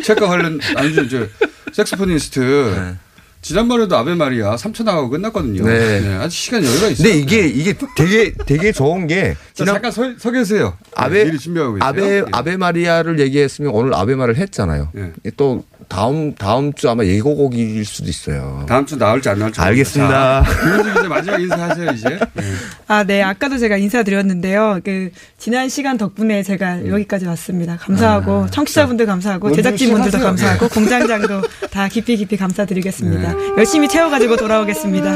책과 0.03 0.29
관련 0.29 0.61
아니죠. 0.77 1.09
저 1.09 1.27
색소포니스트 1.73 2.95
지난번에도 3.43 3.97
아베 3.97 4.15
마리아 4.15 4.55
3초 4.55 4.85
나가고 4.85 5.11
끝났거든요. 5.11 5.65
네. 5.65 6.17
아직 6.21 6.37
시간 6.37 6.65
여유가 6.65 6.89
있어요. 6.89 7.09
근데 7.09 7.19
이게 7.19 7.47
이게 7.49 7.75
되게 7.97 8.33
되게 8.47 8.73
좋은 8.73 9.09
게 9.09 9.35
자, 9.53 9.65
지난 9.65 9.75
잠깐 9.75 9.91
서, 9.91 10.05
서 10.17 10.31
계세요. 10.31 10.77
아베 10.95 11.25
미리 11.25 11.39
준비하고 11.39 11.75
계세요. 11.75 11.89
아베 11.89 12.03
예. 12.19 12.25
아베 12.31 12.57
마리아를 12.57 13.19
얘기했으면 13.19 13.73
오늘 13.73 13.95
아베 13.95 14.15
마리아를 14.15 14.37
했잖아요. 14.37 14.91
예. 14.97 15.13
또 15.37 15.65
다음 15.89 16.35
다음 16.37 16.73
주 16.73 16.89
아마 16.89 17.05
예고곡일 17.05 17.85
수도 17.85 18.09
있어요. 18.09 18.65
다음 18.69 18.87
주 18.87 18.97
나올지 18.97 19.29
안 19.29 19.39
나올지 19.39 19.61
알겠습니다. 19.61 20.45
자, 20.45 20.83
기자 20.95 21.09
마지막 21.09 21.41
인사하세요 21.41 21.91
이제. 21.91 22.09
예. 22.09 22.43
아, 22.87 23.05
네. 23.05 23.23
아까도 23.23 23.59
제가 23.59 23.77
인사드렸는데요. 23.77 24.81
그, 24.85 25.11
지난 25.39 25.69
시간 25.69 25.99
덕분에 25.99 26.43
제가 26.43 26.87
여기까지 26.87 27.27
왔습니다. 27.27 27.77
감사하고, 27.77 28.49
청취자분들 28.51 29.07
감사하고, 29.07 29.53
제작진분들도. 29.53 30.19
감사하고, 30.19 30.69
공장장도 30.69 31.43
다 31.71 31.89
깊이 31.89 32.17
깊이 32.17 32.37
감사드리겠습니다. 32.37 33.32
열심히 33.57 33.89
채워가지고 33.89 34.37
돌아오겠습니다. 34.37 35.11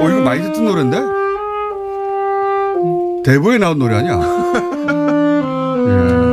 어 0.00 0.08
이거 0.08 0.20
많이 0.22 0.42
듣던 0.42 0.64
노래인데? 0.64 0.98
대부에 3.24 3.58
나온 3.58 3.78
노래 3.78 3.96
아니야? 3.96 4.18
예. 6.26 6.29